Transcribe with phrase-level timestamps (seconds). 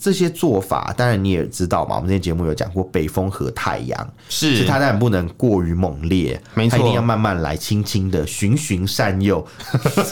[0.00, 9.46] 这些做法，当然你也知道嘛，我们这些节目有讲过，北风和太阳是，是它当然不能过于猛烈，没错，它一定要慢慢来，轻轻的循循善诱，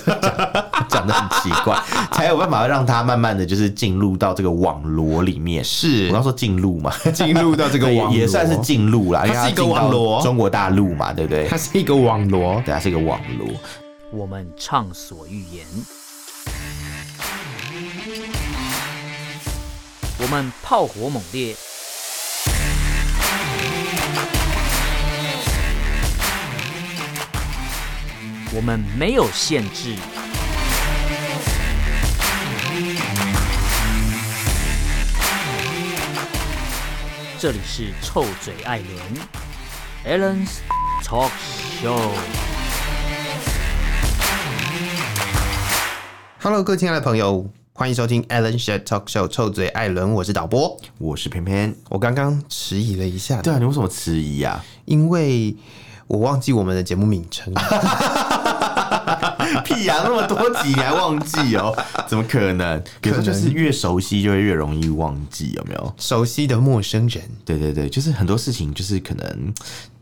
[0.91, 1.83] 讲得很奇怪，
[2.13, 5.65] 才有办法让它慢慢的就是进入到这个网罗里面。
[5.65, 6.09] 是。
[6.09, 11.49] 我刚说进入嘛，进入到这个网也算是进入啦，它是一个网罗，中国大陆嘛，对不对？
[11.49, 13.49] 它是一个网罗，对，它是一个网罗。
[14.11, 15.65] 我们畅所欲言，
[20.21, 21.55] 我们炮火猛烈，
[28.53, 29.95] 我们没有限制。
[37.39, 38.81] 这里是臭嘴艾
[40.05, 40.57] 伦 Alan's
[41.05, 41.31] Talk
[41.81, 42.11] Show。
[46.43, 51.73] Hello，各位亲爱的朋友，欢迎收听 Alan s h a t Talk Show 臭嘴艾伦，我是导播，我是偏偏。
[51.91, 54.65] 我刚刚迟疑了一下，对啊，你为什么迟疑啊？
[54.85, 55.55] 因为
[56.09, 57.55] 我忘记我们的节目名称。
[59.65, 61.73] 屁呀、啊，那么多集你还忘记哦？
[62.09, 62.83] 怎么可能？
[63.01, 65.95] 可能就是越熟悉就会越容易忘记，有没有？
[65.99, 69.55] 熟悉的陌生人，对对对，就是很多事情，就是可能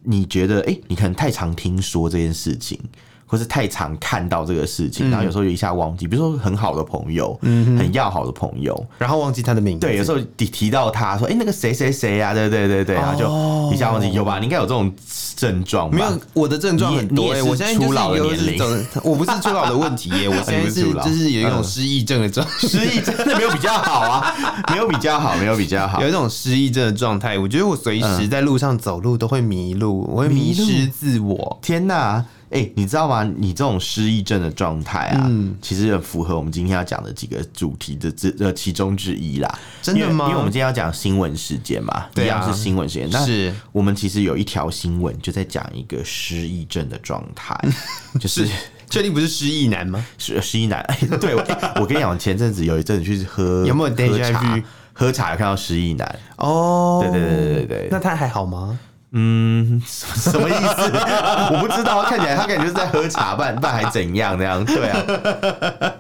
[0.03, 2.81] 你觉得，哎、欸，你可能太常听说这件事情。
[3.27, 9.87] 或是太常看到这个事情，然后有时候就一下忘记，比如说很好的朋友，嗯，很要好的朋友，然后忘记他的名字。
[9.87, 14.39] 对，有时候提提到他说，哎，那个谁谁谁呀，对对对对，然后就一下忘记，有吧？
[14.39, 14.93] 你应该有这种
[15.37, 15.97] 症状吧？
[15.97, 17.33] 没有，我的症状很多。
[17.33, 24.35] 哎，我现在初老的年龄，我不是初老的问题耶， 我现在是就是有一种失忆症的状，失忆症的没有比较好啊，
[24.71, 27.39] 没有比较好，没有比较好，有一种失忆症的状态。
[27.39, 31.59] 我觉得我随时在路上走路都会迷路，我会迷失自我。
[31.61, 32.25] 天哪！
[32.49, 33.25] 哎、欸，你知道吗？
[33.37, 39.59] 你这种失忆症的状态啊，嗯，其实很符合我们今天要讲的几个主题的这呃其中之一啦。
[39.83, 40.27] 真的吗？
[40.27, 43.09] 因为，我们今天要讲新闻事件嘛，对啊，是新闻事件。
[43.11, 47.59] 但是我们其实有一条新闻就在讲一个失忆症的状态，
[48.21, 48.49] 就是
[48.89, 50.07] 确定不是失忆男吗？
[50.17, 50.79] 失失忆男。
[50.83, 51.45] 哎，对，我
[51.81, 54.63] 我跟你讲，前阵子有一阵子去喝有没有喝茶？
[54.99, 58.79] 喝茶看到失忆男哦，对对对对对对，那他还好吗？
[59.19, 60.93] 嗯，什么意思？
[61.51, 64.63] 我不知道，看起来他感觉是在喝茶，半半还怎样那样？
[64.63, 65.03] 对啊，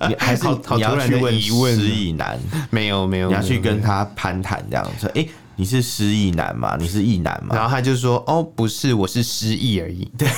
[0.07, 2.39] 你还是你要去问失忆男？
[2.69, 6.77] 没有没有，你要去跟他攀谈这样说，哎，你是失忆男吗？
[6.79, 7.57] 你是忆男吗？
[7.57, 10.05] 然后他就说，哦，不是，我是失忆而已。
[10.19, 10.29] 对。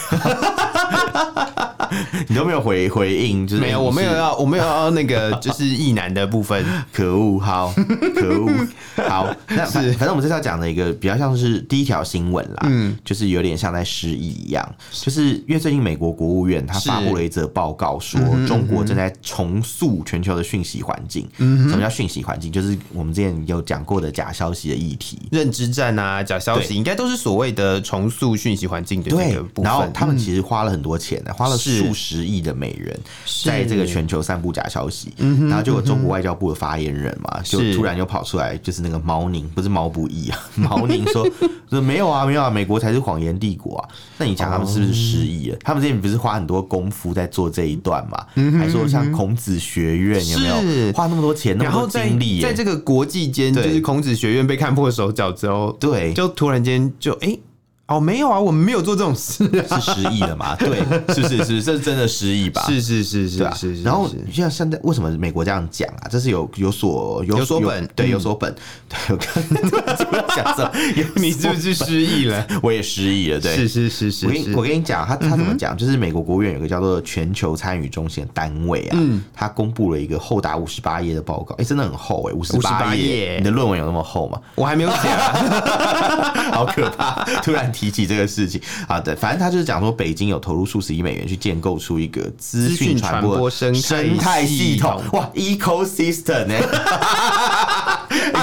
[2.28, 6.64] 你都没有回回应，就是没有，我没有要，我没有要那个， 就是意难的部分。
[6.92, 7.72] 可恶，好，
[8.14, 8.50] 可恶，
[9.08, 21.26] 好，那是反正我们这次要讲的一个比较像是第一条新闻啦，嗯，就是有点像在失忆一样，就是因为最近美国国务院他发布了一则报告，说中国正在重塑全球的讯息环境。
[21.38, 22.52] 嗯，什么叫讯息环境？
[22.52, 29.64] 就是我们之前有讲过的假消息的议题，认知战啊，假消息应该都是所谓的重塑讯息环境的这个部分。
[29.64, 31.78] 然后他们其实花了很多钱呢，花了是。
[31.78, 32.98] 数十亿的美元
[33.44, 35.12] 在这个全球散布假消息，
[35.48, 41.28] 然后结果中国外交部的发言人嘛，就突然就跑出来，就是那个毛宁，不是毛不易啊， 毛宁说
[41.70, 43.88] 说没有啊，没有啊，美国才是谎言帝国啊。
[44.16, 45.58] 那你讲他们是不是失忆了？
[45.62, 48.26] 他们之前不是花很多功夫在做这一段嘛？
[48.58, 57.38] 还说像孔子学院有没有花那么多钱，那么多精力，在这个国际间，就是孔子学院被看破手脚之后，对，就突然间就哎。
[57.88, 60.54] 哦，没有啊，我们没有做这种事，啊，是失忆了嘛？
[60.60, 60.84] 对，
[61.14, 62.62] 是是是，这是真的失忆吧？
[62.68, 63.82] 是是是是。
[63.82, 66.04] 然后你像现在为什么美国这样讲啊？
[66.10, 68.54] 这是有有所有所本，对，有所本。
[68.90, 69.70] 对，有跟
[70.36, 70.70] 讲说，
[71.16, 72.46] 你是不是失忆了？
[72.62, 73.40] 我也失忆了。
[73.40, 74.26] 对，是是是是。
[74.26, 75.74] 我跟我跟你讲，他他怎么讲？
[75.74, 78.98] 就是美国国务院有个叫做全球参与中心的单位啊，
[79.32, 83.36] 他公布了一个厚达五十八页的报告，哎，真的很厚哎，五十八页。
[83.38, 84.38] 你的论文有那么厚吗？
[84.56, 87.24] 我还没有写啊，好可怕！
[87.40, 87.72] 突然。
[87.78, 88.60] 提起这个事情。
[88.88, 93.72] 啊，对，反正他就是讲说，北京有投入数十亿美元去建构出一个资讯传播生
[94.18, 96.54] 态系统，哇，ecosystem 呢？
[96.56, 96.64] 你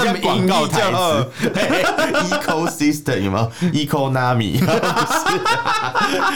[0.04, 1.26] 像广告台词，
[2.34, 4.58] ecosystem 有没有？economy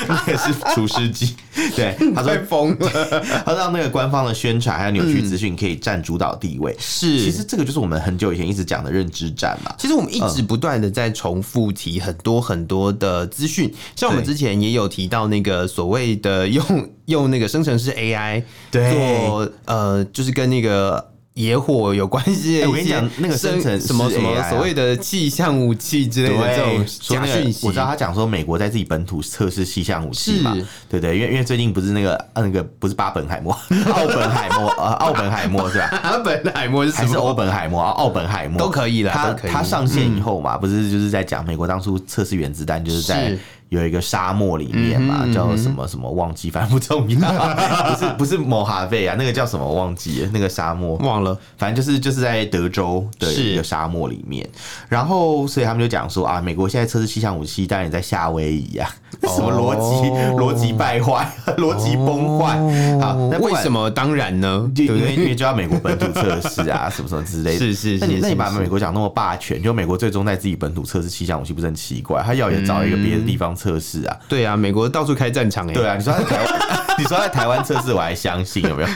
[0.09, 1.35] 那个是厨师机，
[1.75, 6.77] 对，他说疯了，他让那个官方的宣传还有扭曲资讯可以占主导地位。
[6.79, 9.75] 是，其实这个就是我们很久以前一直讲的认知战嘛。
[9.79, 12.91] 其实我们一直不断的在重复提很多很多。
[13.01, 18.43] 的资讯，像我们之前也有提到那个所谓的用用那个生成式 AI
[18.73, 21.09] 做呃，就是跟那个。
[21.41, 22.63] 野火有关系。
[22.65, 30.57] 我跟你讲，那个生成什么什么所谓的气象武器之类的这种假讯息，我知道他讲说美国在自己本土测试气象武器嘛，
[30.89, 33.53] 对对，因为因为最近不是那个那个不是巴本海默，
[33.93, 35.89] 奥本海默呃奥本海默是吧？
[36.05, 37.91] 奥本海默是还是欧本海默啊？
[37.93, 39.13] 奥本海默都可以了。
[39.13, 43.37] 他他上线以后嘛，不是就是在讲美国当初测试原子弹就是在。
[43.71, 47.33] 有一个沙漠里面嘛，叫什么什么忘记，反正不重要，
[47.89, 50.97] 不是不是莫哈贝啊，那个叫什么忘记了，那个沙漠。
[50.97, 54.47] 忘了，反正就是就是在德州的一个沙漠里面，
[54.89, 58.91] 然后所以他们就讲说啊，美国现在测试气象武器，当然也在夏威夷啊，
[59.23, 60.11] 什么逻辑？
[60.37, 62.57] 逻辑败坏， 逻辑崩坏。
[62.99, 63.17] 啊？
[63.31, 64.69] 那为什么当然呢？
[64.75, 72.21] 就因为因为就要美国本土测试啊，什么什么之类的，是是，那你那你把美国讲那么霸权，就美国最终在自己本土测试气象武器，不是很奇怪？
[72.23, 73.55] 他要也找一个别的地方。
[73.61, 76.61] 测试啊，对啊，美国到处开战场哎，对啊，你说在台湾，
[76.97, 78.89] 你说在台湾测试，我还相信有没有？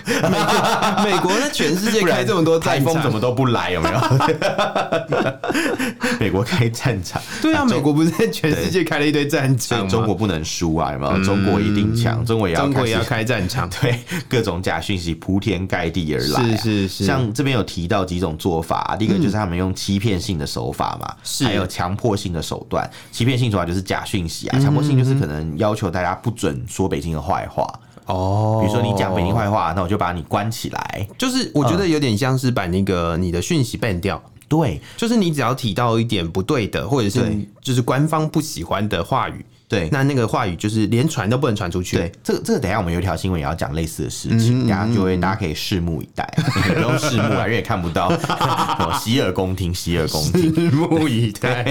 [1.04, 4.00] 美美国在全世界开这么多战场，台风怎么都不来有没有？
[6.18, 11.22] 美国开战场，对啊，美国不是在全世界开了一堆战场，中国不能输啊，有没有？
[11.22, 13.98] 中国一定强，中国也要，中国也要开战场， 对，
[14.30, 17.04] 各种假讯息铺天盖地而来，是是是。
[17.04, 21.14] 像这边有提到几种做法，第一个就是他们用欺骗性的手法嘛，
[21.46, 22.90] 还有强迫性的手段。
[23.12, 24.53] 欺骗性手法就是假讯息啊。
[24.60, 27.66] 强迫性就是可能要求大家不准说北京的坏话
[28.06, 31.08] 哦，比如说你讲北京坏话，那我就把你关起来。
[31.16, 34.22] 就是我觉得有点像是把那个你的讯息 ban 掉。
[34.46, 37.20] 对，就是你只要提到一点不对的，或者是
[37.62, 39.44] 就是官方不喜欢的话语。
[39.74, 41.96] 对，那那个话语就是连传都不能传出去。
[41.96, 46.24] 对，这个这个等一下我们有一条新闻也要讲类似的事情，等下就会大家可以拭目以待，
[46.74, 48.12] 不用拭目啊，因为也看不到。
[49.00, 51.64] 洗耳恭听，洗耳恭听，拭目以待。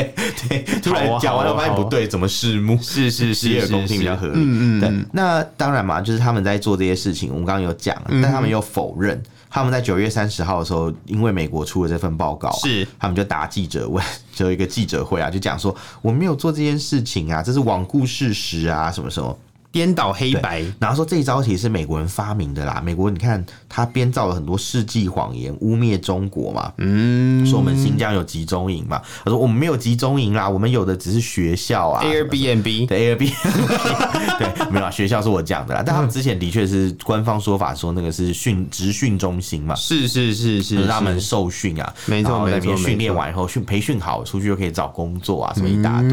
[0.49, 2.77] 对，突然讲完了发现不对，怎么拭目？
[2.81, 4.33] 是是洗耳恭听比较合理。
[4.35, 5.05] 嗯嗯。
[5.11, 9.21] 那当然嘛，就是他们在做这些事情，我们刚刚有讲，但他们又否认。
[9.53, 14.03] 他们在九月三十号的时候，因为美国出了这份报告，是他们就答记者问，
[14.33, 19.37] 就有一个记者会啊，就讲说我没有做这件事情啊，这是罔顾事实啊，什么什么。
[19.73, 22.79] 颠倒黑白，然后说这一招其实是美国人发明的啦。
[22.85, 26.71] 美国你看他编造了很多世纪谎言，污蔑中国嘛。
[26.77, 29.01] 嗯，说我们新疆有集中营嘛。
[29.25, 32.03] 他说我们没有集中营啦，我们有的只是学校啊。
[32.05, 33.33] Airbnb 对 Airbnb
[34.37, 35.81] 对，没有啊，学校是我讲的啦。
[35.83, 39.73] 但他们之前的确是官方说法说那个是训职训中心嘛。
[39.73, 42.77] 是是是是，让他们受训啊，没错没错。
[42.77, 46.11] 训练完以后训培训好，出去就可以找工作啊，什么一大堆。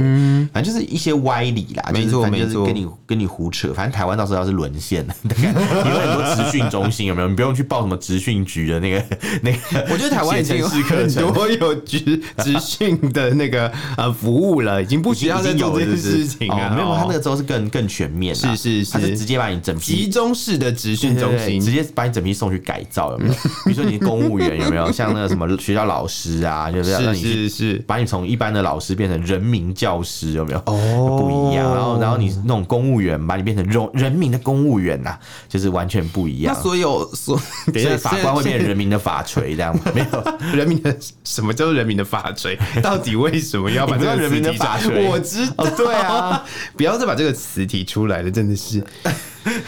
[0.51, 1.91] 反正就是一些歪理啦。
[1.93, 3.50] 没错没错，跟你跟你胡。
[3.51, 7.29] 扯，反正台湾到时候要是沦陷了， 有很多职训中心有没有？
[7.29, 9.05] 你不用去报什么职训局的那个
[9.43, 9.87] 那个。
[9.91, 16.71] 我觉得台湾已经有很多有职职训的那个呃服务了，已经不需要再做这件事情了。
[16.75, 23.33] 没有，他那个时候是更更全面，是是是，他是直接把你整批集中式的职训中心，直接把你整批送去改造，有没有？
[23.67, 24.91] 比如说你公务员有没有？
[24.93, 30.59] 像那个什么 学校老师啊，就是让你是是把你从一般的老师变成人民教师，有没有？
[30.67, 31.75] 哦，不一样。
[31.75, 36.55] 然后然后你那种公务员把你变成人人民的公务员呐，就是完全不一样。
[36.55, 37.41] 那所有所，
[37.73, 39.83] 等一下法官会变成人民的法锤这样吗？
[39.95, 40.25] 没有，
[40.57, 40.95] 人民的
[41.25, 42.59] 什么叫做人民的法锤？
[42.83, 45.07] 到底为什么要把这个人民的法锤？
[45.09, 46.45] 我知道，对啊，
[46.77, 48.85] 不要再把这个词提出来了，真的是。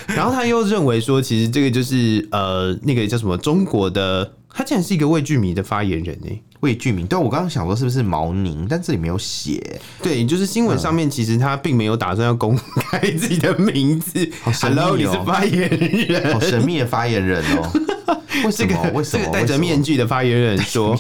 [0.06, 6.42] 然后他又认为说，其实这个就是呃，那个叫什么中国的，他竟然是一个未具名的发言人呢？
[6.62, 9.80] 未具名，对，我刚刚想说是不是毛宁，但这里没有写。
[10.00, 14.30] 对，就是新闻上面其实他并没有打算要公开自己的名字。
[14.42, 17.68] 好神秘哦，你是发言人，好神秘的发言人哦。
[18.46, 18.90] 为什么？
[18.94, 20.96] 为什么戴着面具的发言人说？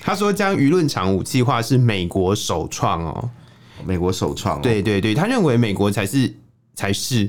[0.00, 3.30] 他说将舆论场武器化是美国首创哦，
[3.84, 4.62] 美国首创。
[4.62, 6.32] 对对对，他认为美国才是
[6.76, 7.28] 才是。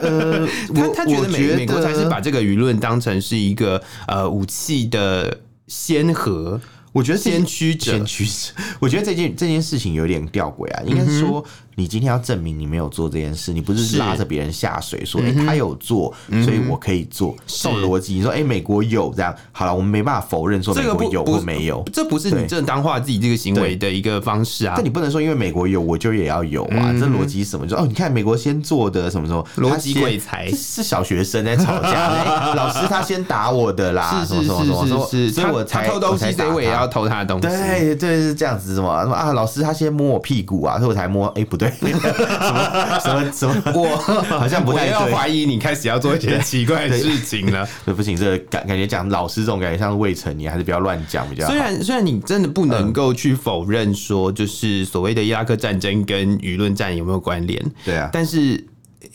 [0.00, 6.58] 呃， 他他觉得美美国才是把这个舆论当成是一个呃武器的先河。
[6.96, 8.32] 我觉得先驱者，先驱者。
[8.80, 11.44] 我觉得这件 这件事情有点吊诡啊，应该是说。
[11.78, 17.36] 你今天要证明你没有做这件事，你不是拉着别人下水说，哎，他有做，所以我可以做。
[17.46, 24.72] 这种逻辑，你说，哎，美国有这样，好了，我们没办法否认说美国有或没有，这不是你正当化自己这个行为的一个方式啊。
[24.74, 26.94] 但你不能说因为美国有，我就也要有啊。
[26.98, 27.66] 这逻辑什么？
[27.66, 32.54] 就哦，你看美国先做的什么什么，逻辑鬼才， 是小学生在吵架。
[32.56, 37.46] 老师他先打我的啦，是是是是是，所以我才偷东西，所以我也要偷他的东西。
[37.46, 39.34] 对对，是这样子，什么什么啊？
[39.34, 41.26] 老师他先摸我屁股啊，所以我才摸。
[41.36, 41.65] 哎，不对。
[41.70, 43.72] 什么什么什么？
[43.74, 45.12] 我好像不太对。
[45.12, 47.66] 怀疑你开始要做一些奇怪的事情了。
[47.84, 51.52] 对，不行，这个感感觉讲老师这种感觉像是未成年，还是不要乱讲比较好。
[51.52, 57.62] 虽然虽然你真的不能够去否认说，就是所谓的伊拉克战争跟舆论战有没有关联？
[57.84, 58.64] 对啊，但是。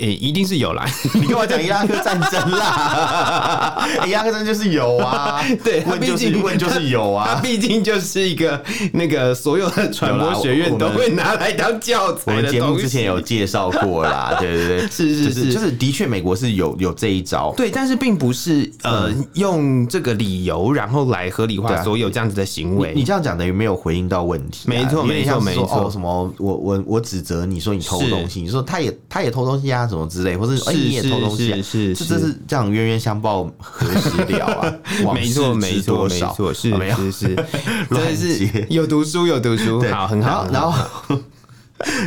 [0.01, 0.83] 诶、欸，一定是有啦。
[1.13, 5.43] 你跟我讲伊拉克战争啦， 伊拉克战争就是有啊。
[5.63, 7.39] 对，问就是问就是有啊。
[7.43, 8.61] 毕竟就是一个
[8.93, 12.23] 那个所有的传播学院都会拿来当教材。
[12.25, 17.53] 我们节目之前有介绍过啦，对对对，是是是，就是、就是、的确美国是有有这一招。
[17.55, 22.91] 对，但是并不是呃、嗯、用这个理由然后来合理化所有这样子的行为。
[22.95, 24.69] 你，你这样讲等于没有回应到问题、啊。
[24.69, 25.89] 没错没错没错、哦。
[25.91, 29.87] 什么我我我指责你说你偷东西，你说他也他也偷东西啊。
[29.91, 34.73] 什么之类，或者哎，你也偷东西、啊，是，是，这是这样冤冤相报何时了啊？
[35.13, 37.35] 没错，没错，没错，是，没是，是，
[37.91, 41.19] 真是有读书，有读书，好，很好，然后。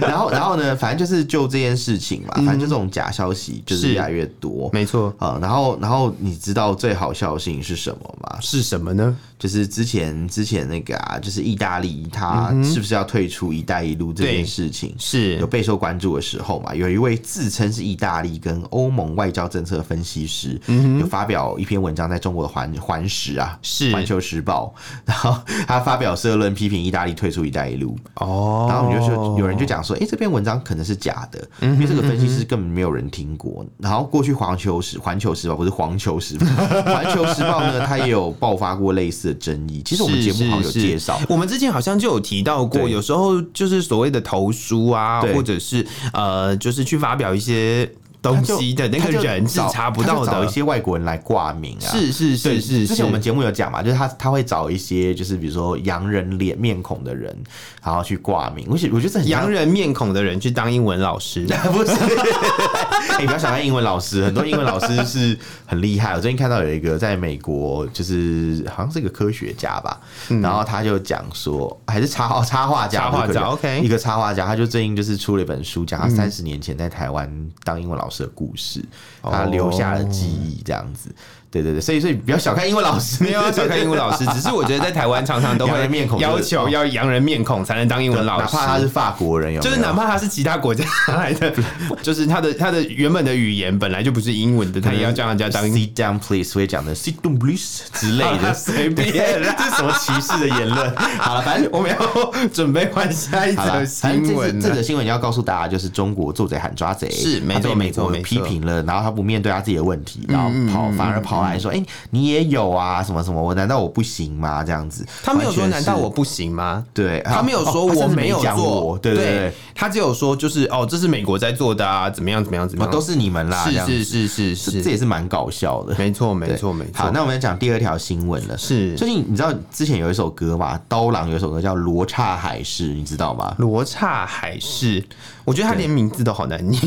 [0.01, 0.77] 然后然后， 呢？
[0.77, 5.37] 反正就是就这件事情嘛，反正就这种假消息就是越来越多，没错啊。
[5.43, 8.39] 然后，然后你知道最好笑的事情是什么吗？
[8.41, 9.17] 是什么呢？
[9.45, 16.75] 就是之前之前那个啊，就是意大利，他是不是要退出“一带一路”这件事情是有备受关注的时候嘛？
[16.75, 20.59] 有一位自称是意大利跟欧盟外交政策分析师，
[21.01, 24.73] 有发表一篇文章在中国的环环时啊，是《环球时报》，
[25.05, 25.37] 然后
[25.67, 27.99] 他发表社论批评意大利退出“一带一路”。
[28.17, 29.65] 哦，然后你就说有人就。
[29.65, 33.65] 讲说，哎、欸，这篇文章可能是假的，因为这个分析师根本没有人听过。
[33.79, 36.47] 然后过去环球时环球时报不是环球时报，
[36.85, 39.83] 环球时报呢，它也有爆发过类似的争议。
[39.85, 47.91] 其实我们节目好像有介绍，我们之前好像就有提到过，有时候就是所谓的投书啊，或者是呃，就是去发表一些。
[48.25, 52.87] 东西的那个人是查不到的，找一些外国人来挂名啊，是是是是。
[52.87, 57.37] 之前我们节目有讲嘛，就是他他会找一些就是比如说洋人脸面孔的人，
[57.85, 58.67] 然后去挂名。
[58.71, 61.93] 我觉我觉得洋人面孔的人去当英文老师， 不是？
[63.15, 66.15] 哎、欸，不要小看英文老师，很多英文老师是很厉害。
[66.15, 70.01] 我最近看到有一个在美国，就是好像是一个科学家吧，
[70.31, 77.31] 嗯、然后他就讲说，还是插哦插画家，插画家，OK，一个插画家，他就最近就是出了一本书，讲他三十年前在台湾
[77.63, 78.85] 当英文老师的故事，
[79.23, 81.15] 他留下了记忆，这样子。
[81.55, 91.53] 对对对，所以所以不要小看英文老师，没有要 小看英文老师， 只是我觉得在台湾常常都会面孔要求要洋人面孔才能当英文老师，哪怕他是法国人，就是哪怕他是其他国家来的，
[92.03, 100.97] 就是他的他的原本的语言本来就不是英文的，他也要叫人家当 sit down please，会讲的 sit down please 之类的，随便，这是什么歧视的言论？
[101.19, 104.61] 好了，反正我们要准备换下一则新闻。
[104.61, 111.44] 这则新闻要告诉大家，就是中国做贼喊抓贼，是没错美国，批评了，然后他不面对他自己的问题，然后跑反而跑。
[111.45, 113.43] 来说，哎、欸，你也有啊，什么什么？
[113.43, 114.63] 我难道我不行吗？
[114.65, 116.85] 这样子，他没有说难道我不行吗？
[116.93, 126.93] 对，他没有说我没有做，哦、对对对，对，他只有说就是哦，这是美国在做的啊，怎么样怎么样怎么样，都是你们啦，是是是是是，这也是蛮搞笑的，没错没错没错。
[126.95, 128.95] 好，那我们讲第二条新闻了，是。
[128.95, 133.55] 最近你知道之前有一首歌嘛，刀郎有一首歌叫《罗刹海市》，你知道吗？
[133.59, 135.05] 罗刹海市。
[135.45, 136.83] 我觉得他连名字都好难念，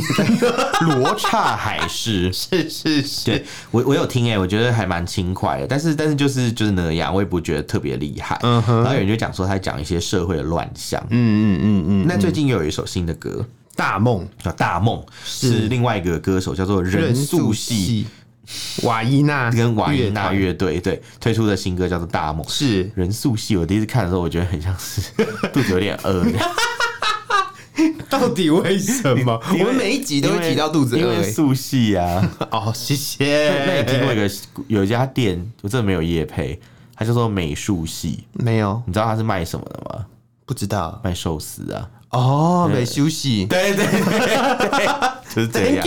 [0.82, 2.34] 罗刹海市。
[2.34, 3.46] 是是是，对。
[3.70, 8.36] 我我有听哎、欸，我觉得还蛮轻快的，但是但是就是就是那样，我也不觉得特别厉害。
[8.42, 11.00] 嗯哼，然后有人就讲说他讲一些社会的乱象。
[11.12, 12.06] 嗯嗯嗯嗯。
[12.08, 13.44] 那最近又有一首新的歌，
[13.76, 18.06] 《大梦》叫《大梦》，是另外一个歌手叫做任素汐、
[18.84, 23.60] 瓦伊娜跟瓦伊娜乐队对推出的新歌叫做《大梦》，是任素汐。
[23.60, 25.02] 我第一次看的时候，我觉得很像是
[25.52, 26.24] 肚子有点饿。
[28.10, 29.42] 到底为什么？
[29.60, 32.32] 我们每一集都会提到肚子饿，因为素汐啊。
[32.52, 33.66] 哦，谢谢。
[33.66, 34.30] 那你听过一个
[34.68, 36.60] 有一家店，我真的没有夜配，
[36.96, 38.24] 它叫做美术系。
[38.34, 40.06] 没有，你知道它是卖什么的吗？
[40.46, 41.90] 不知道，卖寿司啊。
[42.10, 44.88] 哦，没休息，对对对对，
[45.36, 45.84] 就是这样，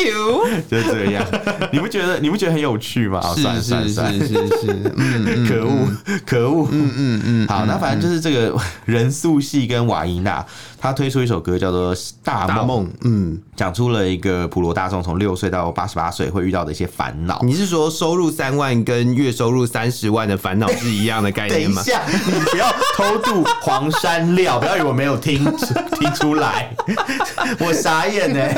[0.71, 1.25] 就是这样。
[1.73, 3.21] 你不觉得你不觉得很有趣吗？
[3.35, 5.89] 是是是是是， 嗯，可恶
[6.27, 7.49] 可恶，嗯嗯嗯。
[7.49, 10.45] 好，那反正就是这个 任素汐跟瓦伊娜。
[10.83, 17.39] 他推出一首歌叫做《大梦》，嗯，讲出了一个普罗大众从六岁到八十八岁会遇到的一些烦恼。
[17.43, 21.83] 你是说收入三万跟月收入三十万的烦恼是一样的概念吗？
[21.85, 25.45] 等一下，你不要偷渡黄山料，不要以为我没有听
[26.01, 26.75] 听出来，
[27.61, 28.49] 我傻眼呢。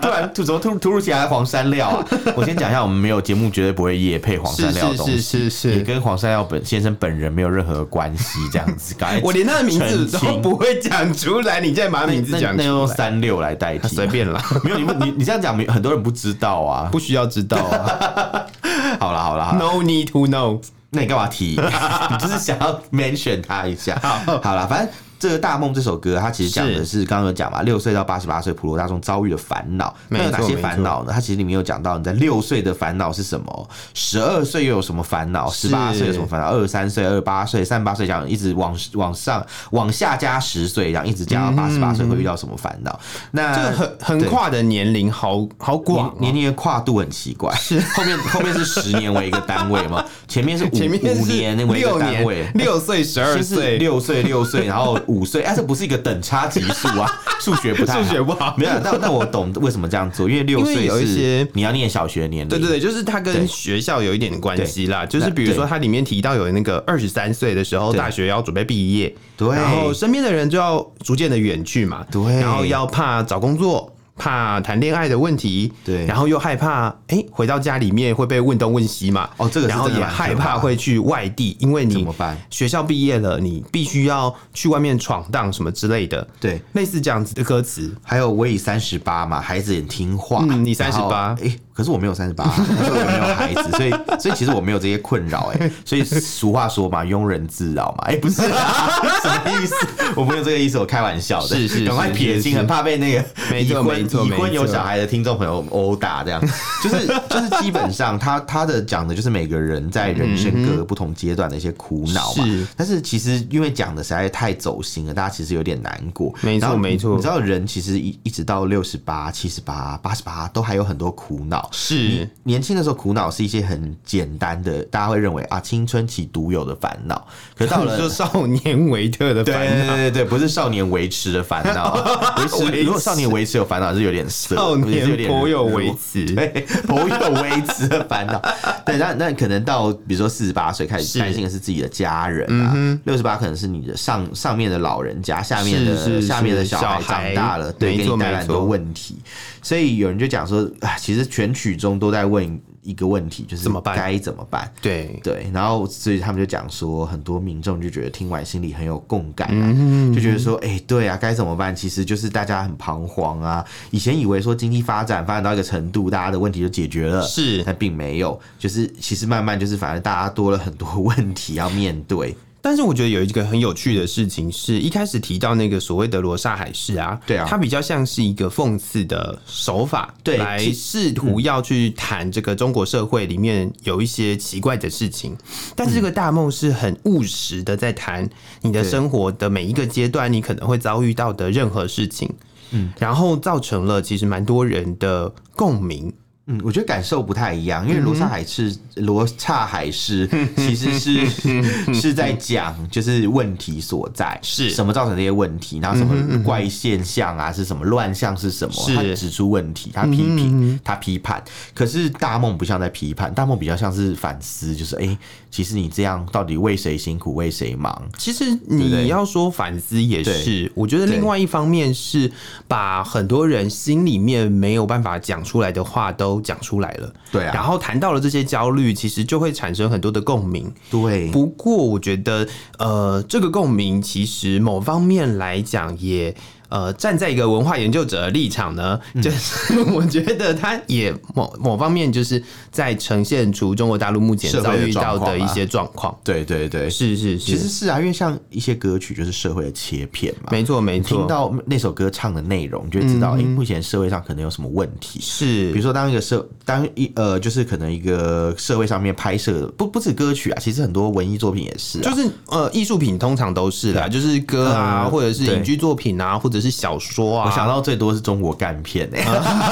[0.00, 2.06] 突然突怎么突突如其来黄山料啊？
[2.34, 8.94] 我先讲一下，我们没有节目绝对不会夜配黄山料的东西，是是是，也跟黄山料本先生本人没有任何关系，这样子。
[9.22, 11.60] 我连他的名字都不会讲出来。
[11.60, 14.42] 你再把名字讲出来，那用三六来代替，随便啦。
[14.62, 18.46] 没有你你你这样讲，很多人不知道啊，不需要知道啊。
[19.00, 20.60] 好了好了，No need to know。
[20.90, 21.58] 那你干嘛提？
[22.10, 23.98] 你就是想要 mention 他一下。
[24.42, 24.88] 好了，反正
[25.22, 29.94] 这个《大梦》这首歌，它其实讲的是刚刚有讲嘛，六岁到八十八岁普罗大众遭遇的烦恼。
[30.08, 31.12] 那有哪些烦恼呢？
[31.14, 33.70] 它其实里面有讲到，你在六岁的烦恼是什么？
[33.94, 35.48] 十二岁又有什么烦恼？
[35.48, 36.48] 十八岁有什么烦恼？
[36.48, 42.98] 二十三岁、二十八岁、三十八岁，这样一直往往上往下加十岁，这样一直加到八十八岁会遇到什么烦恼？
[43.30, 47.54] 那这个横横跨的年龄好好广，年龄的跨度很奇怪。
[47.54, 50.04] 是 后面后面是十年为一个单位吗？
[50.32, 57.06] 前面是五五年为一个单位，六岁、十二岁、六岁、六岁，然后五岁，哎，这不是一个等差级数啊，
[57.38, 58.54] 数学不太，数学不好。
[58.56, 65.04] 没有，但但我懂为什么这样做，因为六岁有一些你要念小学年龄，对对对，就是它跟学校有一点关系啦。
[65.04, 73.94] 就是比如说，它里面提到有那个二十三岁的时候，大学要准备毕业，对，然后身边的人就要逐渐的远去嘛，对，然后要怕找工作。
[74.22, 79.28] 怕谈恋爱的问题，对，然后又害怕，哎、欸，回到家里面会被问东问西嘛？
[79.36, 82.38] 哦，这个，然后也害怕会去外地，因为你怎么办？
[82.48, 87.92] 学校毕业了，你必须要去外面闯荡什么之类的，对，类似这样子的歌词。
[88.04, 91.52] 还有我已三十八嘛，孩子也听话，嗯，你三十八，哎。
[91.74, 98.90] 可是我没有三十八，可是我没有孩子，所以 所以其实我没有这些困扰哎，所以俗话说嘛，庸人自扰嘛，哎、欸，不是、啊、
[99.24, 99.74] 什么意思？
[100.14, 106.40] 我没有这个意思，我开玩笑的，是是，赶快撇清，很怕被那个没婚已婚有小孩的听众朋友殴打，这样。
[106.82, 121.68] 就是就是基本上他他的讲的就是每个人在人生各个不同阶段的一些苦恼嘛，是，但是其实因为讲的实在太走心了，大家其实有点难过，没错没错，你知道人其实一一直到六十八、七十八、八十八都还有很多苦恼。
[121.72, 122.28] 是。
[122.42, 127.26] 年轻的时候苦恼是一些很简单的，大家会认为啊青春期独有的烦恼。
[127.56, 131.94] 可是到了 就少年维特的烦恼，对对对对，不是少年维持的烦恼。
[132.38, 132.82] 维持。
[132.82, 136.24] 如果少年维持有烦恼是有点色，少年颇有微词，
[136.86, 138.40] 颇有微词的烦恼。
[138.84, 149.18] 对，那那可能到比如说四十八岁开始担心的是自己的家人啊，六十八可能是你的上上面的老人家，下面的下面的小孩长大了，对，给你带来很多问题。
[149.62, 153.96] 所以有人就讲说，啊，其实全曲中都在问一个问题，就是怎么办？
[153.96, 154.70] 该怎么办？
[154.82, 155.48] 对对。
[155.52, 161.74] 然后，所以他们就讲说，很多民众就觉得听完心里很有共感啊，就觉得说，哎，对啊，该怎么办？
[161.74, 163.64] 其实就是大家很彷徨啊。
[163.90, 172.36] 以前以为说经济发展发展到一个程度，大家的问题就解决了，是，但并没有，就是其实慢慢就是反正大家多了很多问题要面对。
[172.62, 185.36] 但是我觉得有一个很有趣的事情，是一开始提到那个所谓的罗刹海市啊，对啊，它比较像是一个讽刺的手法，对，来试图要去谈这个中国社会里面有一些奇怪的事情。
[185.74, 192.32] 但是这个大梦是很务实的，在谈你的生活的每一个阶段，你可能会遭遇到的任何事情，
[192.70, 196.12] 嗯，然后造成了其实蛮多人的共鸣。
[196.46, 201.24] 嗯，我觉得感受不太一样，因为罗刹海市，罗刹海市其实是
[201.94, 204.70] 是在讲就是问题所在，是。
[204.70, 211.40] 什么造成这些问题，然后什么怪现象啊，是什么乱象是什么，他指出问题，他批评，他批判。
[211.74, 215.18] 可是大梦不像在批判，大梦比较像是反思，就是哎、欸，
[215.52, 218.02] 其实你这样到底为谁辛苦为谁忙？
[218.18, 222.32] 其实你要说反思也是，我觉得另外一方面是
[222.66, 226.32] 把很多人心里面没有办法讲出来的话都。
[226.40, 231.30] 讲出来了，对啊，然后谈到了这些焦虑，其实就会产生很多的共鸣，对。
[231.30, 236.34] 不过我觉得，呃，这个共鸣其实某方面来讲也。
[236.72, 246.16] 呃，站在一个文化研究者的立场呢，就是我觉得他也某某方面就是在呈现出中国大陆目前遭遇到的一些状况。
[246.24, 250.80] 对对对，是是是，其实是啊，因为像一些歌曲就是社会的切片嘛，没错。
[250.80, 251.18] 没错。
[251.18, 255.20] 听到那首歌唱的内容，就会知道，哎，目前社会上可能有什么问题。
[255.20, 269.22] 是，比如说当一个社，当一呃，就是可能一个社会上面拍摄的，不不止歌曲啊，其实很多文艺作品也是，就是呃，艺术品通常都是啦，就是歌啊，或者是影剧作品啊，或者是小说啊，我想到最多是中国干片哎，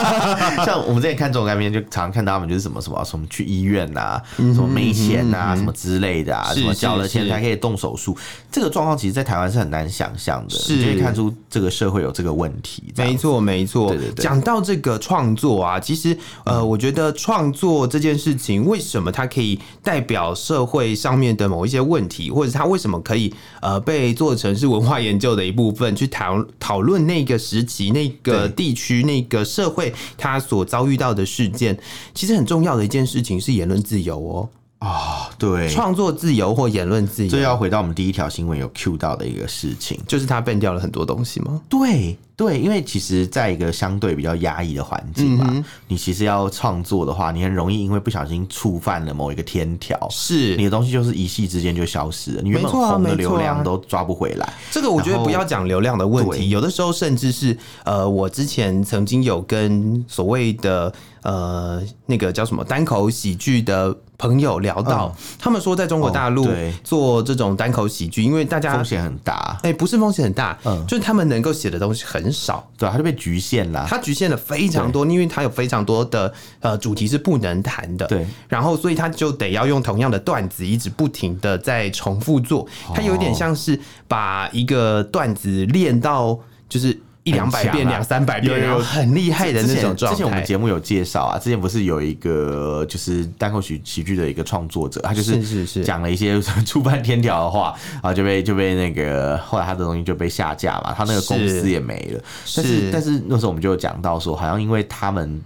[0.67, 8.17] 像我们之前看中国干片，就常常看到他们就是什么什么什么去医院呐，什么没钱呐，什么之类的啊，什么交了钱才可以动手术，
[8.51, 12.83] 这个状况其实，在台湾是很难想象的，是可以看出这个社会有这个问题。
[12.97, 13.95] 没错，没错。
[14.17, 27.21] 讲到这个创作啊，其实呃，我觉得创作这件事情，为什么它可以代表社会上面的某一些问题，或者它为什么可以呃被做成是文化研究的一部分，去讨讨论那。
[27.21, 31.79] 那个时期、那个地区、那个社会，他所遭遇到的事件，
[32.15, 34.49] 其实很重要的一件事情是言论自由哦。
[34.79, 41.61] 啊，对，创作自由或言论自由，这要回到我们第一条新闻有 cue 到的一个事情，就是他 ban 掉了很多东西吗？
[41.69, 42.17] 对。
[42.41, 54.53] 对，因为其实在一个相对比较压抑的环境嘛，嗯、你其实要创作的话，你很容易因为不小心触犯了某一个天条，是你的东西就是一夕之间就消失了，你原本红的流量都抓不回来。
[54.71, 60.91] 这个我觉得不要讲流量的问题，有的时候甚至是呃，我之前曾经有跟所谓的。
[61.23, 66.49] 呃，那个叫什么单口喜剧的朋友聊到，嗯、他们说在中国大陆
[66.83, 69.59] 做这种单口喜剧，因为大家风险很大。
[69.63, 73.87] 哎、欸，不是风险很大，嗯，就是他们能够写的东西很少，对，他就被局限了。
[73.89, 78.27] 他局限了非常多，因为他有非常多的呃主题是不能谈的，对。
[78.49, 82.67] 然后，所以他就得要用同样的段子，一直不停的在重复做。
[82.95, 86.39] 他有点像是把一个段子练到
[86.69, 86.99] 就是。
[87.23, 90.17] 一两百遍、两三百遍，有有很厉害的那种状态。
[90.17, 102.21] 之前我们节目有介绍啊，之前不是有一个就是单口喜喜剧的一个创作者，他就是是是讲了一些 触犯天条的话，然后就被就被那个后来他的东西就被下架嘛，他那个公司也没了。
[102.57, 105.41] 但是但是那时候我们就有讲到说，好像因为他们。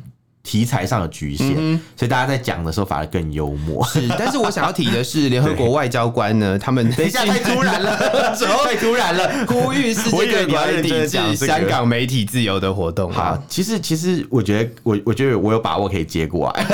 [0.45, 3.83] 题材上的局限，嗯、所以大家在讲的时候反而更幽默。
[3.87, 7.97] 是， 但是我想要提的是，联合国外交官呢，他们 等一下太突然了，
[8.65, 13.11] 太突然了，呼吁世界各地抵制香港媒体自由的活动。
[13.11, 16.67] 好，其实其实我觉得我我觉得我有把握可以接过来。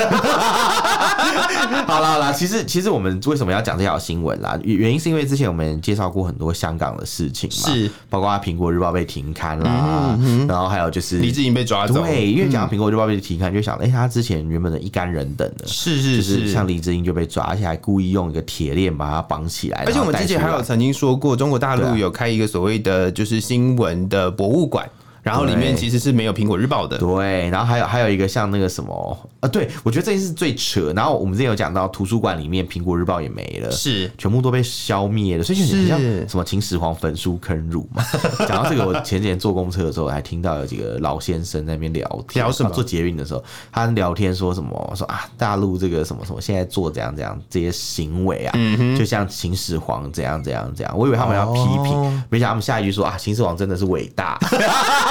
[1.87, 4.59] 好了好了，其实其实我们为什么要讲这条新闻啦？
[4.63, 12.01] 原因是因为之前我们介绍过很多香港的事情嘛，是包括苹果日报被停刊啦，然后还有就是李智英被抓走。
[12.01, 19.83] 对，因为讲到苹果日报被停刊，就想哎，他之前原本的一干人等的，是是是，像李智英就被抓，而且还故意用一个铁链把他绑起来。
[19.85, 24.89] 而且我们之前还有曾经说过，中国大陆有开一个所谓的就是新闻的博物馆。
[25.23, 27.49] 然后里面其实是没有苹果日报的，对。
[27.49, 30.91] 然后还有还有一个像那个什么，呃，对我觉得这件事最扯。
[30.95, 38.03] 然后我们之前有讲到图书馆里面苹果日报也没了，是全部都被消灭了，所以就很像什么秦始皇焚书坑儒嘛。
[38.47, 42.69] 讲到这个，我前几天坐公车的时候还听到有几个老先生在那边聊天，聊什么？
[42.71, 44.93] 坐捷运的时候，他聊天说什么？
[44.95, 48.57] 说啊，大陆这个什么什么现在做怎样怎样这些行为啊，
[48.97, 50.97] 就像秦始皇怎样怎样怎样。
[50.97, 54.39] 我以为他们要批评，没想到他们下一句说啊，秦始皇真的是伟大。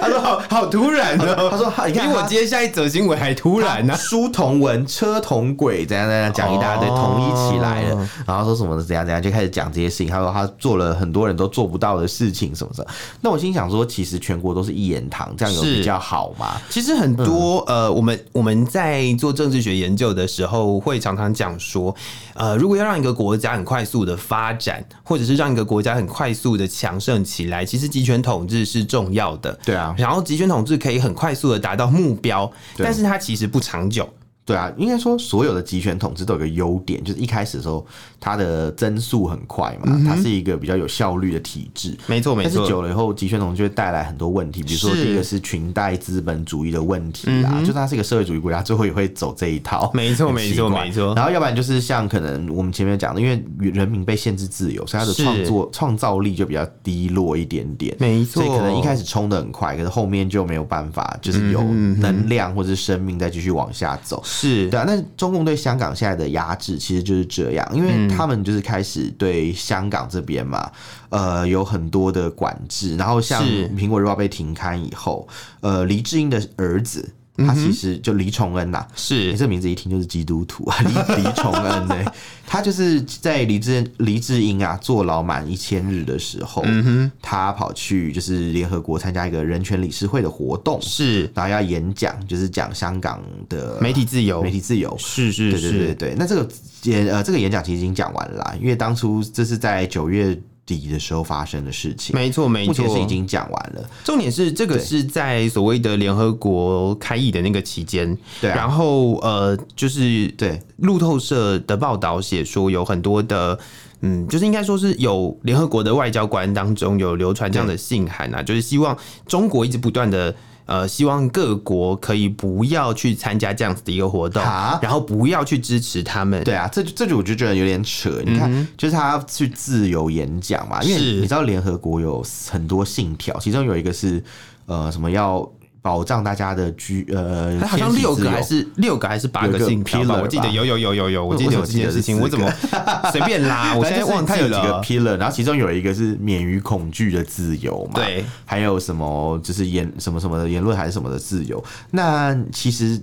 [0.00, 3.96] 他说好：“好好突然的。”他说：“你看，比我接下一则新闻还突然呢。
[3.96, 8.08] 书同文，车同轨，怎样怎样讲一大堆，统一起来了。
[8.26, 10.08] 然后说什么怎样怎样，就开始讲这些事情。
[10.08, 12.88] 他说他做了很多人都做不到的事情，什么什么。
[13.20, 16.60] 那我心想说，其实全国都是一言堂，这样有比较好吗？
[16.68, 21.94] 其实很多呃，我们我们在做政治学研究的时候，会常常讲说，
[22.34, 29.58] 呃，如果要让一个国家很快速的发展，或者是让一个国家很快速的强盛起来，其实集权统治是重要的。
[29.64, 29.79] 对啊。
[29.96, 34.08] 然后集权统治可以很快速的达到目标，但是它其实不长久。
[34.50, 37.86] 对啊，应该说所有的集权统治都有个优点，就是一开始的时候
[38.18, 41.96] 它的增速很快嘛，它是一个比较有效率的体制。
[42.08, 42.50] 没错没错。
[42.52, 49.90] 但是久了以后，集权统治就会带来很多问题，比如说第一个是裙带资本主义的问题啊，就它是一个社会主义国家，最后也会走这一套。
[49.94, 51.14] 没错没错没错。
[51.14, 57.94] 然后要不然就是像可能我们前面讲的，因为人民被限制自由，所以它的创作创造力就比较低落一点点。
[58.00, 58.42] 没错。
[58.42, 64.20] 所以可能一开始冲的很快，可是后面就没有办法，就是有能量或者是生命再继续往下走。
[64.40, 65.02] 是对啊，那。
[65.16, 70.70] 中共对香港现在的压制其实就是这样，因为他们就是开始对香港这边嘛，
[71.10, 72.96] 呃，有很多的管制。
[72.96, 73.44] 然后像
[73.76, 75.28] 《苹果日报》被停刊以后，
[75.60, 77.06] 呃，黎智英的儿子。
[77.46, 82.12] 他其实就黎崇恩呐，是，你这名字一听就是基督徒啊，黎黎 崇恩呢，
[82.46, 96.48] 他就是在黎智黎智英啊坐牢满一千日的时候，嗯哼，他跑去就是联合国参加一个人权理事会的活动，是，然后要演讲，就是讲香港的媒体自由，媒体自由，是是是，对对对对，那这个
[96.84, 100.38] 演呃这个演讲其实已经讲完了啦，因为当初这是在九月。
[100.78, 103.90] 底的时候发生的事情，没错没错，目前是已经讲完了。
[104.04, 108.56] 重点是这个是在所谓的联合国开议的那个期间，对、啊。
[108.56, 113.58] 然后呃，就是对路透社的报道写说，有很多的
[114.00, 120.34] 嗯，就是应该说是有联合国的外交官当中有流传这样的信函啊，就是希望中国一直不断的。
[120.70, 124.40] 呃，希望各国可以不要去参加这样子的一个活动，
[124.80, 126.44] 然后不要去支持他们。
[126.44, 128.22] 对啊，这这就我就觉得有点扯。
[128.24, 134.22] 你看，嗯、就是他要去自由演讲嘛，因为你知道联合国有很多信条，其中有一个是
[134.66, 135.50] 呃什么要。
[135.82, 140.20] 保障大家的居呃，好像六个还是六个还是八个信条吧？
[140.20, 142.20] 我记得有有有有有，我记得有这件事情。
[142.20, 142.50] 我怎么
[143.10, 143.74] 随便拉？
[143.78, 144.60] 我现在忘记了。
[144.60, 147.92] 几个 pillar，然后其中有一个是免于恐惧的自由嘛？
[147.94, 151.62] 对，还有什么就是言什么什么的言论还是什么的自由？
[151.90, 153.00] 那其实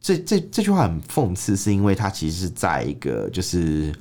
[0.00, 3.92] 这这这句话很讽刺，是因为它其实是在一个就是。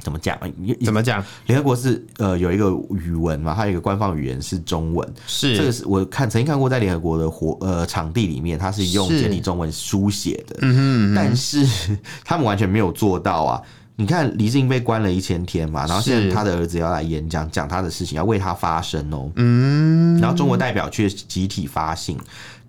[0.00, 0.38] 怎么讲？
[0.84, 1.24] 怎么讲？
[1.46, 5.06] 联合国是呃有一个语文嘛，它有一个官方语言是中文。
[5.26, 10.56] 是这个是我看曾经看过，在联合国的活呃场地里面，它是用简体中文书写的。
[10.62, 11.14] 嗯哼，嗯哼。
[11.14, 11.66] 但是
[12.24, 13.62] 他们完全没有做到啊！
[14.00, 19.28] 你看李志英被关了一千天嘛，然后现在他的儿子要来演讲，讲他的事情，要为他发声哦。
[19.34, 20.18] 嗯。
[20.20, 22.16] 然后中国代表却集体发信。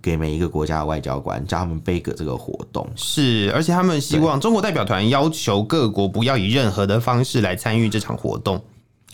[0.02, 2.89] 给每一个国家的外交官，叫他们背个这个活动。
[2.96, 8.63] 是，而且他们希望中国代表团要求各国不要以任何的方式来参与这场活动。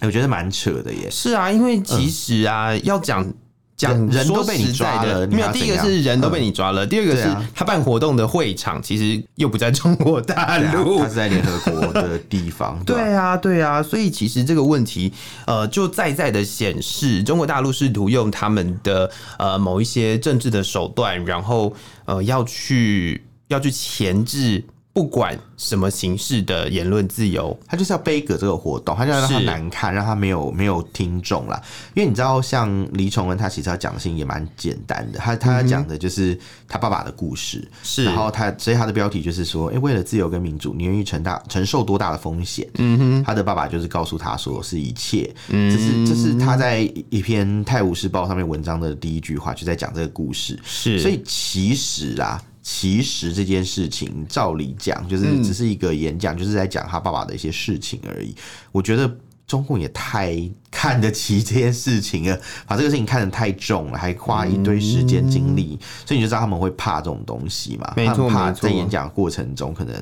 [0.02, 1.10] 我觉得蛮扯的耶。
[1.10, 3.28] 是啊，因为其实啊，嗯、要讲。
[3.78, 5.52] 讲人都被你抓了，没有。
[5.52, 12.82] 第一个是人都被你抓了，第二个是他办活动的会场其实又不在中国大陆，他是在联合国的地方。
[12.86, 15.12] 对啊，对啊，所以其实这个问题，
[15.46, 21.74] 呃，就在在的显示中国大陆试图用他们的呃某一些政治的手段，然后
[22.06, 24.64] 呃要去要去钳制。
[24.96, 31.62] 不管什么形式的言论自由，他就是要背葛这个活动，他就要让他难看，让他没有没有听众啦。
[31.94, 42.66] 因为你知道，像李崇恩，他其实要讲的事情也蛮简单的，他他讲的就是他爸爸的故事，是、嗯，然后他所以他的标题就是说，哎、欸，为了自由跟民主，你愿意承大承受多大的风险？
[42.78, 46.80] 嗯哼，他的爸爸就是告诉他说，是一切，嗯，这是这是他在
[47.10, 52.42] 一篇《泰晤士报》上面文章的第一句话，就在讲这个故事，是，所以其实啊。
[52.68, 58.36] 其实这件事情，照理讲，就是只是一个演讲，就是在讲他爸爸的一些事情而已。
[58.72, 60.34] 我觉得中共也太
[60.76, 67.94] 看得起这件事情啊， 把这个事情看得太重了，还花一堆时间精力，所以你就知道他们会怕这种东西嘛？
[67.96, 69.96] 他们怕在演讲过程中可能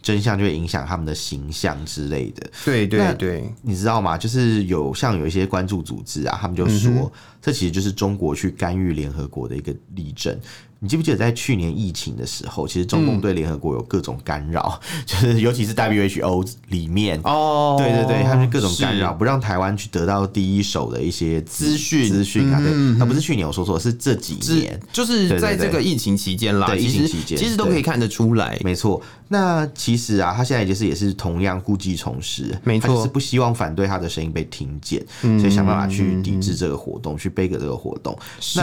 [0.00, 2.50] 真相就会影响他们的形象之类的。
[2.64, 4.16] 对对对，你知道吗？
[4.16, 10.34] 就是有像有一些关注组织啊，他们就说，这其实就是中国去干预联合国的一个例证。
[10.80, 22.60] 你记不记得在去年疫情的时候，其实中共对联合国有各种干扰，嗯、 就是尤其是 WHO 里面哦，对对对，他们各种干扰，不让台湾去得到第一手的一些资讯资讯啊。
[22.60, 26.66] 对，那不是去年我说错，是这几年，就是在这个疫情期间啦。
[26.66, 29.00] 对，疫情期间其实都可以看得出来，没错。
[29.28, 38.16] 那其实啊，他现在就是也是同样故技重施，没错，他是不希望反对他的声音被听见，所以想办法去抵制这个活动，去背个这个活动。
[38.38, 38.60] 是，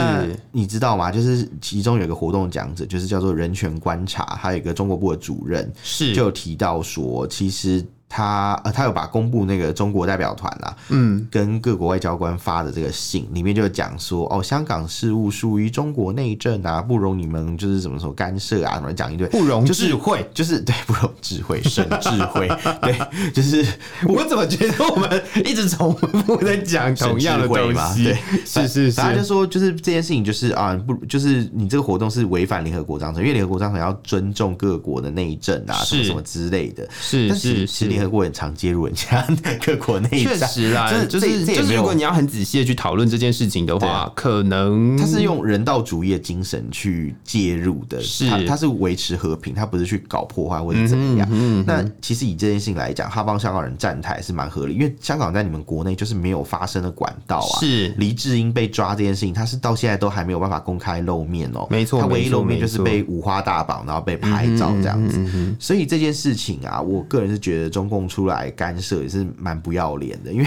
[0.52, 1.10] 你知道吗？
[1.10, 7.84] 就是其中有一个活动讲者，就是叫做人权观察，还有一个中国部的主任，是就有提到说，其实。
[8.14, 22.46] 他呃，他有把公布那个中国代表团啦，嗯，跟各国外交官发的这个信里面就讲说，哦，香港事务属于中国内政啊，不容你们就是怎么说干涉啊，什么讲一堆，不容智慧，就是 对，不容智慧，省智慧，
[22.82, 23.66] 对，就是
[24.06, 28.04] 我怎么觉得我们一直重复在讲同样的东西？
[28.04, 38.01] 对，是是是，他就说就是这件事情就是啊，不就是你这个活动是违反联合国章程，因为联合国章程要尊重各国的内政啊，什么什么之类的，是是是。
[38.02, 39.24] 联合国很常介入人家
[39.64, 51.28] 各国内政，确实啦，就是就是，如果你要很仔细的去讨论这件事情的话，可能他是用人道主义的精神去介入的，是他他是维持和平，他不是去搞破坏或者怎么样。
[51.30, 57.60] 嗯那其实以这件事情来讲，他帮香港人站台是蛮合理，因为香港在你们国内就是没有发生的管道啊。
[57.60, 61.66] 是黎智英被抓这件事情，他是到现在都还没有办法公开露面哦。
[61.70, 65.54] 没错，他唯一露面就是被五花大绑，然后被拍照这样子。
[65.60, 67.91] 所以这件事情啊，我个人是觉得中。
[67.92, 70.46] 供出来干涉也是蛮不要脸的，因为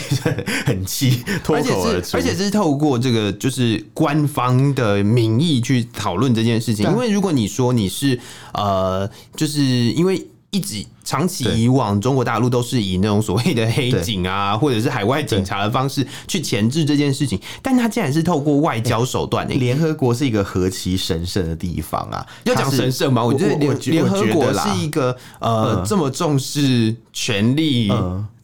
[0.64, 6.88] 很气，脱口而出，而且是透过这个就是官方的名义去讨论这件事情。
[6.90, 8.18] 因为如果你说你是
[8.54, 10.84] 呃，就是因为一直。
[11.04, 19.48] 长期以往，中国大陆都是以那种所谓的黑警啊，或者是海外警察的方式去钳制这件事情，但他竟然是透过外交手段。
[19.48, 22.26] 联合国是一个何其神圣的地方啊！
[22.44, 23.24] 要讲神圣吗？
[23.24, 27.90] 我觉得联联合国是一个呃这么重视权力、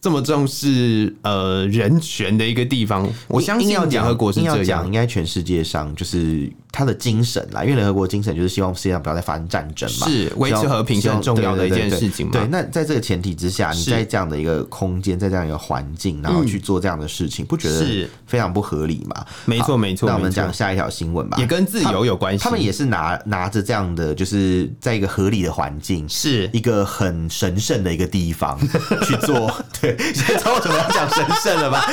[0.01, 3.07] 这么重视呃人权的一个地方。
[3.27, 7.63] 我相信联合国是这样，应该全世界上就是他的精神啦。
[7.63, 12.33] 因为联合国精神就是希望世界上不要再发生战争嘛，是维持和平是很重要的一件事情嘛。
[12.33, 12.45] 对。
[12.47, 19.25] 那在这个前提之下，你在这样的一个空间，在这样一个环境，然后去做这样的事情，不觉得是非常不合理吗？
[19.45, 20.09] 没错，没错。
[20.09, 22.43] 那我们讲下一条新闻吧，也跟自由有关系。
[22.43, 28.59] 他们也是拿拿着这样的，就是在一个合理的环境，是一个很神圣的一个地方
[29.05, 29.49] 去做。
[29.79, 31.85] 对，现在知道为什么要讲神圣了吧？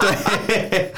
[0.00, 0.92] 对，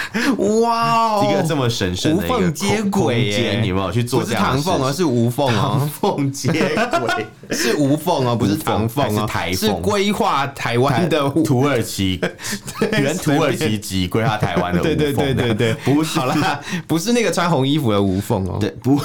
[0.60, 4.20] 哇，一个这么神圣的一个空间，你有没有去做？
[4.20, 8.26] 不是唐凤，而是无缝啊，唐凤接轨 是无缝。
[8.26, 12.20] 哦， 不是唐凤哦，是规划台湾的土耳其，
[12.92, 19.00] 原土耳其籍规划台湾的 无缝，对对对对对，不是好啦，不是那个穿红衣服的无缝哦，对不。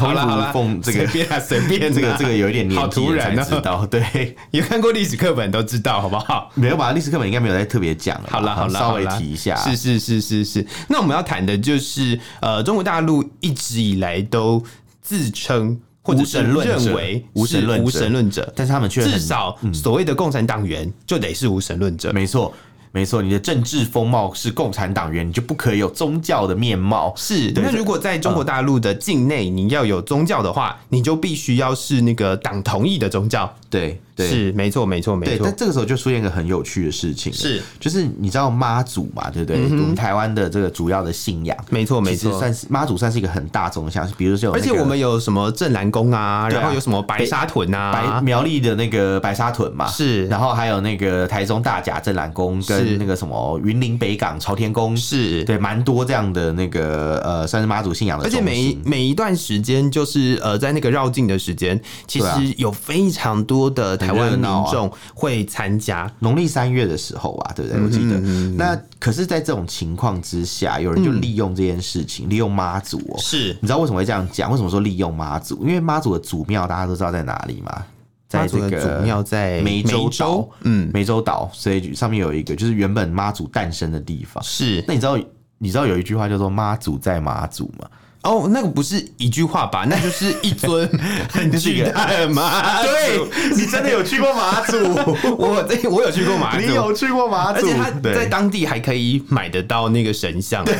[0.00, 3.84] 好了好了，凤这个随便随便，这个这个有一点年纪了才知道。
[3.86, 6.50] 对， 有看过历史课本都知道，好不好？
[6.54, 6.92] 没有吧？
[6.92, 8.20] 历史课本应该没有在特别讲。
[8.28, 9.54] 好了好了，稍微提一下。
[9.56, 10.66] 是是是是是。
[10.88, 14.64] 那我们要谈的就是，呃，中国大陆一直以来都
[15.02, 22.10] 自称或者是认为无神论无神论者，但是他们却至少所谓的共产党员就得是无神论者。
[22.12, 22.54] 没错。
[22.92, 27.12] 没错，你的政治风貌是共产党员，你就不可以有宗教的面貌。
[27.16, 33.52] 是，那如果在中国大陆的境内，你要有宗教的话，你就必须要是那个党同意的宗教。
[33.68, 34.00] 对。
[34.20, 34.28] 对。
[34.28, 35.44] 是没错，没错，没错。
[35.44, 37.62] 但这个时候就出现一个很有趣的事情，是。
[37.78, 39.56] 就是你知道妈祖嘛，对不对？
[39.58, 55.44] 嗯、我们台湾的这个主要的信仰，没错，没错，算是妈祖算是一个很大众的像，比如说、那个，而且我们有什么镇南宫啊，然后有什么白沙屯啊，白苗栗的那个白沙屯嘛，是，然后还有那个台中大甲镇南宫跟那个什么云林北港朝天宫，是。
[55.44, 58.24] 对，蛮多这样的那个呃，算是妈祖信仰的。
[58.24, 64.90] 而且每一每一段时间，就是呃，在那个绕境的时间，其实有非常多的台湾民众。
[65.14, 67.82] 会参加农历三月的时候啊，对不对？
[67.82, 68.18] 我记得。
[68.56, 73.18] 那可是，在这种情况之下，有人就利用这件事情，嗯、利用妈祖哦。
[73.18, 74.50] 是，你知道为什么会这样讲？
[74.50, 75.60] 为什么说利用妈祖？
[75.66, 77.84] 因为妈祖的祖庙大家都知道在哪里吗？
[78.28, 84.42] 在这个祖庙在湄洲岛，嗯，湄洲岛，所以上面有一个就是原本妈祖诞生的地方。
[84.42, 85.18] 是，那你知道
[85.58, 87.88] 你知道有一句话叫做“妈祖在妈祖”吗？
[88.22, 89.86] 哦，那个不是一句话吧？
[89.88, 90.86] 那就是一尊
[91.32, 92.88] 很巨大的马祖。
[92.88, 94.76] 对，你真的有去过马祖？
[95.38, 97.66] 我我有去过马祖，你有去过马祖？
[97.66, 100.64] 而且他在当地还可以买得到那个神像。
[100.64, 100.74] 对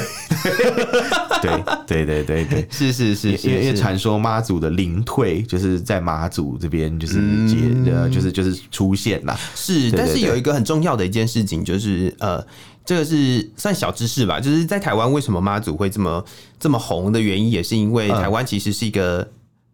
[1.86, 7.14] 对对对对，是是是，因为因为传说妈祖的灵退就是在马祖这边，就是
[7.48, 7.56] 结
[7.90, 9.38] 呃，就是就是出现了。
[9.54, 12.44] 是，但是有一个很重要的一件事情，就是呃。
[12.84, 16.24] 这个是算小知识吧，就是在台湾为什么妈祖会这么
[16.58, 19.28] 这么红的原因，也是因为台湾其实是一个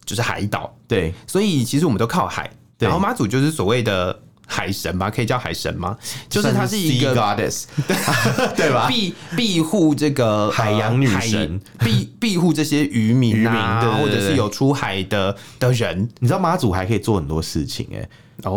[0.04, 5.96] 就是海岛，对，所以其实我们都靠海，然后妈祖就是所谓的海神吧，可以叫海神吗？
[6.28, 7.64] 就是它是一个 goddess，
[8.54, 8.86] 对吧？
[8.86, 18.08] 庇庇护这个海洋女神，庇庇护这些渔民啊，或者是有出海的的人，你知道妈祖还可以做很多事情哎，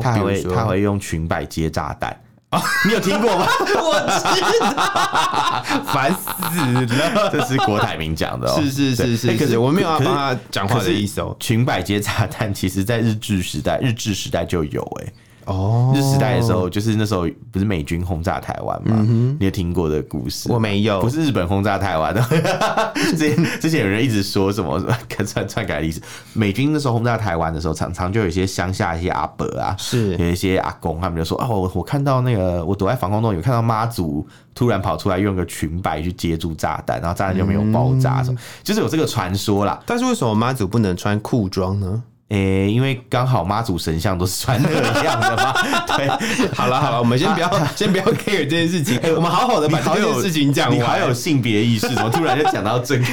[0.02, 2.16] 他还会他会用裙摆接炸弹。
[2.52, 3.46] 哦， 你有听过吗？
[3.62, 7.30] 我知道， 烦死了。
[7.32, 11.36] 这是郭台铭讲的哦，是是是是，可是我没有要帮他讲话的意思哦。
[11.40, 15.14] 裙摆接炸弹，其实在日治时代，日治时代就有哎。
[15.50, 18.96] 哦，日时代的时候，就是那时候不是美军轰炸台湾嘛？
[19.00, 20.52] 嗯、你有听过的故事？
[20.52, 22.22] 我没有，不是日本轰炸台湾的。
[23.18, 24.80] 之前之前有人一直说什么
[25.26, 26.00] 篡篡改历史，
[26.34, 39.82] 美军那时候轰炸台湾的时候，常常就有一些乡下一些阿伯啊，是有一些阿公，他们就说：“哦，我我看到那个我躲在防空洞，有看到妈祖突然跑出来，用个裙摆去接住炸弹，然后炸弹就没有爆炸，什么、嗯、就是有这个传说啦。
[39.86, 44.70] 但是为什么妈祖不能穿裤装呢？”诶、欸，因为刚好妈祖神像都是穿那
[45.04, 45.52] 样的嘛。
[45.98, 46.08] 对，
[46.54, 50.78] 好了好了，我们先不要先不要 care 这件事情，我们好好的把这件事情讲完。
[50.78, 53.04] 你还有性别意识，怎么突然就讲到这个？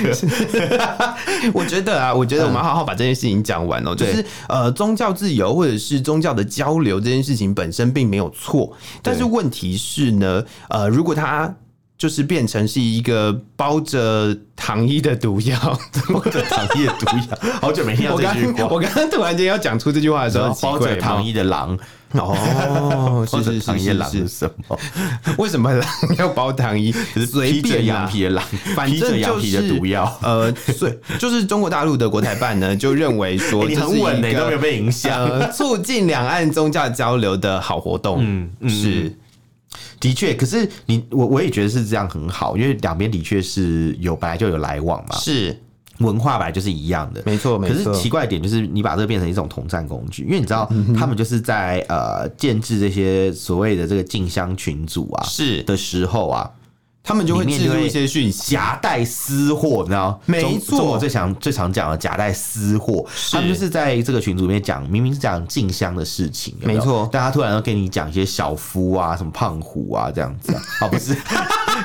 [1.54, 3.94] 我觉得啊，我觉得我们好好把这件事情讲完哦。
[3.94, 8.70] 就是呃，宗教自由或者是宗教的交流这件事情本身并没有错，
[9.02, 11.54] 但是问题是呢，呃，如果他。
[11.98, 15.58] 就是变成是一个包着糖衣的毒药，
[16.12, 18.68] 包着糖衣的毒药，好久没听到这句话。
[18.68, 21.78] 我刚刚突然间要讲出这句话的时候，包着糖衣的狼
[22.12, 24.78] 哦， 是是是是是什么？
[25.38, 26.92] 为什么狼要包糖衣？
[27.26, 28.44] 随便羊皮的狼，
[28.76, 30.18] 反正羊皮的毒药。
[30.22, 38.18] 呃，所以就是中国大陆的国台办呢， 就认为说你很稳，你都没有被影响，促进两岸宗教交流的好活动。
[38.20, 39.16] 嗯，是。
[40.00, 45.58] 的确，可是你我我也觉得是这样很好，因为两边的确是有本来就有来往嘛，是
[45.98, 47.58] 文化本来就是一样的，没错。
[47.58, 47.92] 没错。
[47.92, 56.50] 可是奇怪一点就是你把这个变成一种统战工具，因为你知道他们就是在呃建制这些所谓的这个竞相群组啊，是的时候啊。
[57.06, 60.20] 他们就会置入一些讯息，夹带私货，你知道？
[60.26, 71.16] 没错，中国最常最常讲的夹带私货，他们就是在这个群组里面讲，明明是讲静香的事情，没错，但他突然要跟你讲一些小夫啊，什么胖虎啊这样子 啊，哦，不是，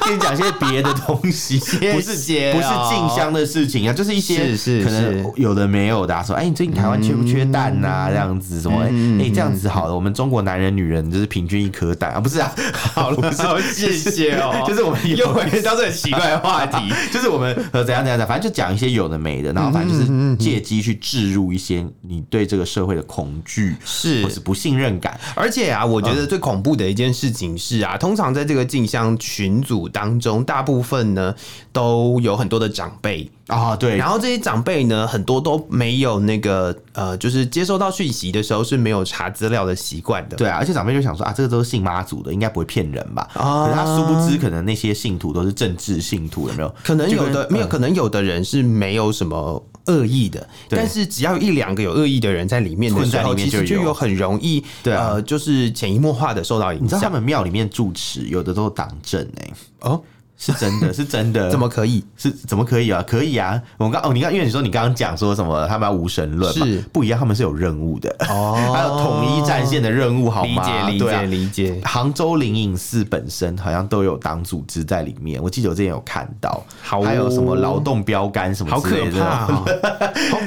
[0.04, 8.10] 跟你讲一些别的东西，不是不是静香的事情啊，就是一些可能有的没有的，说，哎，你最近台湾缺不缺蛋啊？
[8.10, 8.82] 这样子什么？
[8.82, 12.52] 哎，这样子好了，我们中国男人女人就是平均一颗蛋啊，不是啊？
[12.74, 13.32] 好了，
[13.62, 15.11] 谢谢哦， 就是我们。
[15.16, 16.78] 又回到这个奇怪的话题，
[17.12, 25.20] 就是我们呃怎样怎样的，反正就讲一些有的没的，然后反正就是借机去置入一些你对这个社会的恐惧是或是不信任感。
[25.34, 31.34] 而且啊，我觉得最恐怖的一件事情是啊，通常在这个镜像群组组当中，大部分呢
[31.72, 33.96] 都有很多的长辈啊，对。
[33.96, 40.38] 然后这些长辈呢，很多都没有那个呃，就是接收到讯息的时候是没有查资料的习惯的。
[40.38, 43.28] 对啊，而且长辈就想说啊，这个都是信妈祖的，应该不会骗人吧？
[43.34, 46.76] 啊，可是他殊不知，可能那些信徒都是政治信徒，有没有？
[46.84, 49.64] 可能有的没有，可能有的人是没有什么。
[49.88, 56.86] 恶意的，但是只要一两个有恶意的人在里面的时候，其实就有很容易，对啊，呃，就是潜移默化的受到影响。
[56.86, 60.00] 你知道他们庙里面住持有的都是党政哎哦。
[60.44, 62.04] 是真的， 是真的，怎么可以？
[62.18, 63.04] 是怎么可以啊？
[63.08, 63.62] 可以啊！
[63.78, 70.90] 我刚哦，你看，因为你说你刚刚讲说什么，他们要无神论，是不一样，他们是有任务的哦， 还有统一战线的任务，好吗？
[70.90, 71.82] 理解，理解，理解。
[71.86, 79.64] 杭州灵隐寺本身好像都有党组织在里面，我记得我之前有看到，还有什么劳动标杆什么之类的，好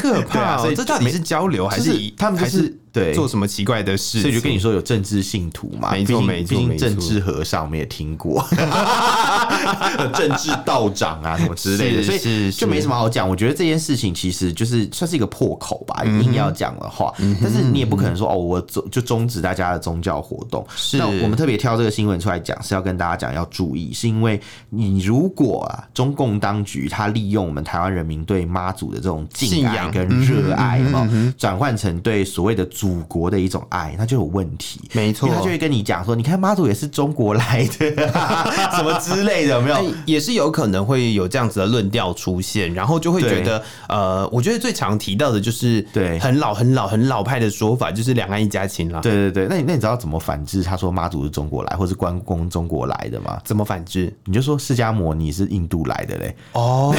[0.00, 0.58] 可怕！
[0.58, 2.76] 所以这到底是交流还是他们还是？
[2.94, 4.20] 对，做什么奇怪的事？
[4.20, 8.46] 所以就跟你说有政治信徒嘛，没错没错，毕竟政治和尚我们也听过，
[10.14, 13.28] 政治道长啊什么之类的，所以就没什么好讲。
[13.28, 20.64] 我觉得这件事情其实就是算是一个破口吧，硬要讲的话，但是你也不可能说哦，我就终止大家的宗教活动。
[20.92, 24.40] 那我们特别挑这个新闻出来讲，是要跟大家讲要注意，是因为
[24.70, 32.64] 你如果啊，中共当局他利用我们台湾人民对妈祖的这种敬仰跟热爱嘛，转换成对所谓的。
[32.84, 34.78] 祖国的一种爱，那就有问题。
[34.92, 37.96] 没错，他就会跟你讲说：“你看妈祖也是中国来的，
[38.76, 39.90] 什么之类的，有没有？
[40.04, 49.00] 也是有可能会有这样子的论调出现，然后就会觉得，呃，我觉得最常提到的就是对很老、很老、很老派的说法，就是两岸一家亲了。
[49.00, 50.62] 对对对，那你那你知道怎么反制？
[50.62, 53.40] 他说妈祖是中国来，或是关公中国来的吗？
[53.46, 54.14] 怎么反制？
[54.26, 56.36] 你就说释迦摩尼是印度来的嘞。
[56.52, 56.94] 哦，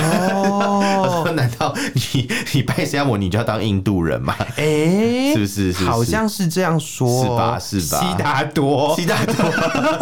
[1.38, 4.34] 难道你你拜释迦摩尼就要当印度人吗？
[4.58, 5.75] 哎、欸， 是不是？
[5.76, 7.60] 好像是这样说，是吧？
[7.60, 8.00] 是吧？
[8.00, 9.36] 悉达多，悉达多，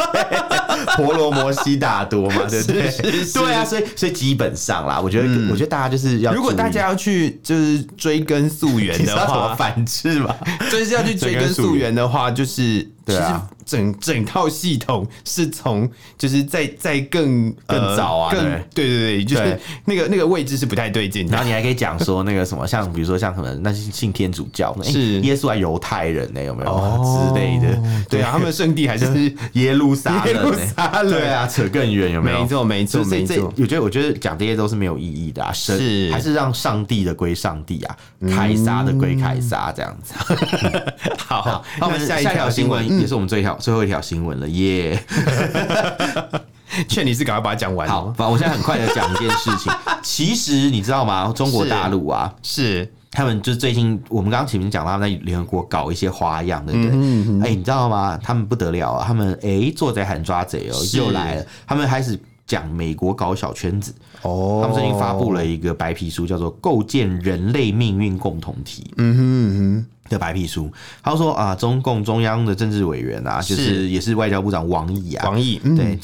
[0.96, 2.92] 婆罗摩悉达多嘛，对不对？
[3.34, 10.36] 对啊，所以所以基本上啦，我觉得，我觉得大家就是要，如果大家要去就是追根溯源的话， 反制嘛，
[10.72, 12.88] 就是要去追根溯源的话，就是。
[13.06, 18.43] 对啊，整整套系统是从就是在在更更早啊，更
[18.74, 21.28] 对对对，就是那个那个位置是不太对劲。
[21.28, 26.72] 然后你还可以讲说那个什么，像比如说像什么那些信天主教，是耶稣还犹太人呢，有没有
[27.04, 27.78] 之类的？
[28.10, 30.56] 对啊，他们的圣地还是 耶路撒冷，
[31.10, 32.39] 对啊，扯更远有没有？
[32.41, 33.54] 没错没错没错。
[33.58, 37.97] 我觉得我觉得讲这些都是没有意义的啊，是还是让上帝的归上帝啊，
[38.30, 40.14] 凯撒的归凯撒这样子。
[41.28, 42.93] 好，那我们下一条新闻。
[43.00, 45.04] 也是我们最后最后一条新闻了耶！
[46.88, 47.88] 劝你是赶快把它讲完。
[47.88, 49.72] 好，反正我现在很快的讲一件事情。
[50.02, 51.32] 其实你知道吗？
[51.36, 56.89] 中国大陆啊，是他们就最近我们刚刚前面讲到他们在联合国搞一些花样，对不对？
[57.41, 58.20] 哎、欸，你知道吗？
[58.24, 59.06] 他们不得了啊！
[59.06, 61.46] 他们哎、欸，做贼喊抓贼哦，又来了。
[61.68, 64.62] 他们开始讲美国搞小圈子哦。
[64.64, 68.82] 他们最近发布了一个白皮书，叫做《构建人类命运共同体》。
[68.98, 69.86] 嗯哼嗯哼。
[70.10, 75.97] 的白皮书，他说啊，中共中央的政治委员啊，就是也是外交部长王毅啊，王毅对，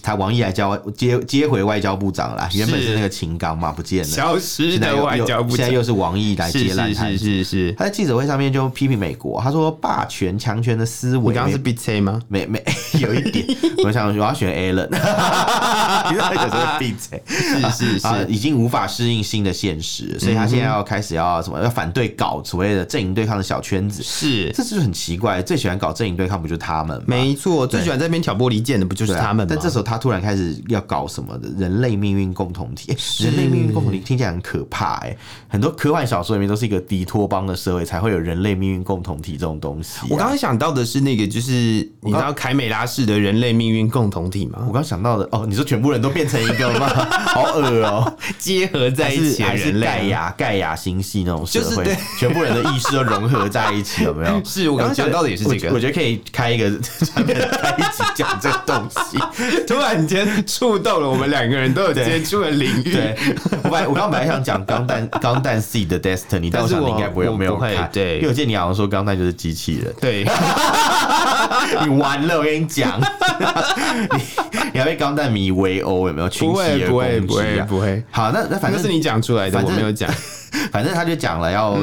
[0.00, 12.20] 他王毅来交接接回外交部长啦，原本是那个秦刚嘛，不见了，消失的外交部长，现在又是王毅来接烂摊子，是是是，他在记者会上面就批评美国，他说霸权强权的思维，你刚刚是 B C 吗？
[12.28, 12.62] 没没
[13.00, 13.44] 有一点，
[13.84, 14.88] 我想我要选 Allen，
[16.08, 23.31] 其实他有时候 B C，是是是，已经无法适应新的现实，所以他现在要开始要什么，要反对搞所谓的阵营对抗。
[23.40, 25.40] 小圈子是，这是很奇怪。
[25.40, 27.04] 最喜欢搞阵营对抗，不就是他们吗？
[27.06, 29.46] 没错，最喜欢在那边挑拨离间的，不就是他们吗？
[29.48, 32.96] 但这时候他突然开始要搞什么的人类命运共同体？
[33.20, 35.16] 人类命运共同体听起来很可怕哎。
[35.46, 40.00] 很多科幻小说里面都是一个敌托邦的社会才会有人类命运共同体这种东西。
[40.10, 41.52] 我刚刚想到的是那个，就是
[42.00, 44.64] 你知道凯美拉式的人类命运共同体吗？
[44.66, 46.88] 我刚想到的哦，你说全部人都变成一个吗？
[47.28, 54.42] 好恶哦，结合在一起，人类盖亚盖亚星系那种社会，全部人的意识都融合在一起， 有没有？
[54.44, 59.18] 是我刚刚想到的也是这个，我觉得可以开一个专门开一集讲这个东西。
[59.66, 62.92] 突然间触动了我们两个人都有接 触的领域。
[62.92, 63.16] 对，
[63.64, 67.88] 我本来我刚本来想讲钢弹钢弹 seed 的 Destiny，但我想你应该不会有没有看。
[67.92, 69.94] 对，因为我记得你好像说钢弹就是机器人。
[70.00, 70.24] 对，
[71.82, 74.22] 你完了，我跟你讲，你
[74.74, 76.28] 你还被钢弹迷围殴有没有？
[76.38, 78.02] 不会不会不会不会。
[78.10, 80.10] 好，那那反正是你讲出来的，我没有讲。
[80.70, 81.76] 反正他就讲了要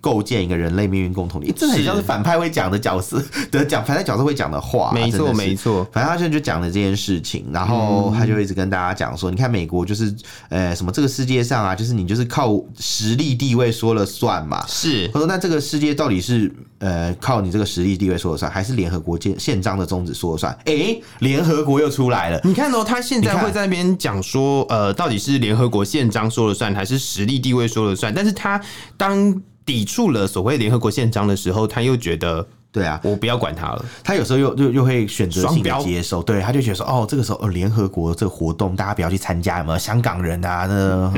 [0.00, 4.92] 构建一个人类命运共同体，这很像是反派会讲的角色 的讲，反派角色会讲的话。
[4.94, 5.84] 没错，没错。
[5.92, 10.14] 反正他现在就讲了这件事情，然后他就一直跟大家讲说：“你看美国就是
[10.48, 15.08] 呃什么这个世界上啊，就是你就是靠实力地位说了算嘛。”是。
[15.08, 22.40] 他说：“那这个世界到底是呃靠你这个实力地位说了算，还是联合国宪宪章的宗旨说了算？”哎，联合国又出来了。
[22.44, 28.60] 你看哦，他现在会在那边讲说：“呃，到底是联合国宪章说了算，还是实力地位说了算？”但是他
[28.96, 32.48] 当抵触了所谓联合国宪章的时候，他又觉得。
[32.70, 33.84] 对啊，我不要管他了。
[34.04, 39.78] 他有时候又又又会选择性的接受，对，他就觉得说，哦，这个时候哦，联合国这个活动，大家不要去参加，有没有？
[39.78, 40.74] 香港人啊，那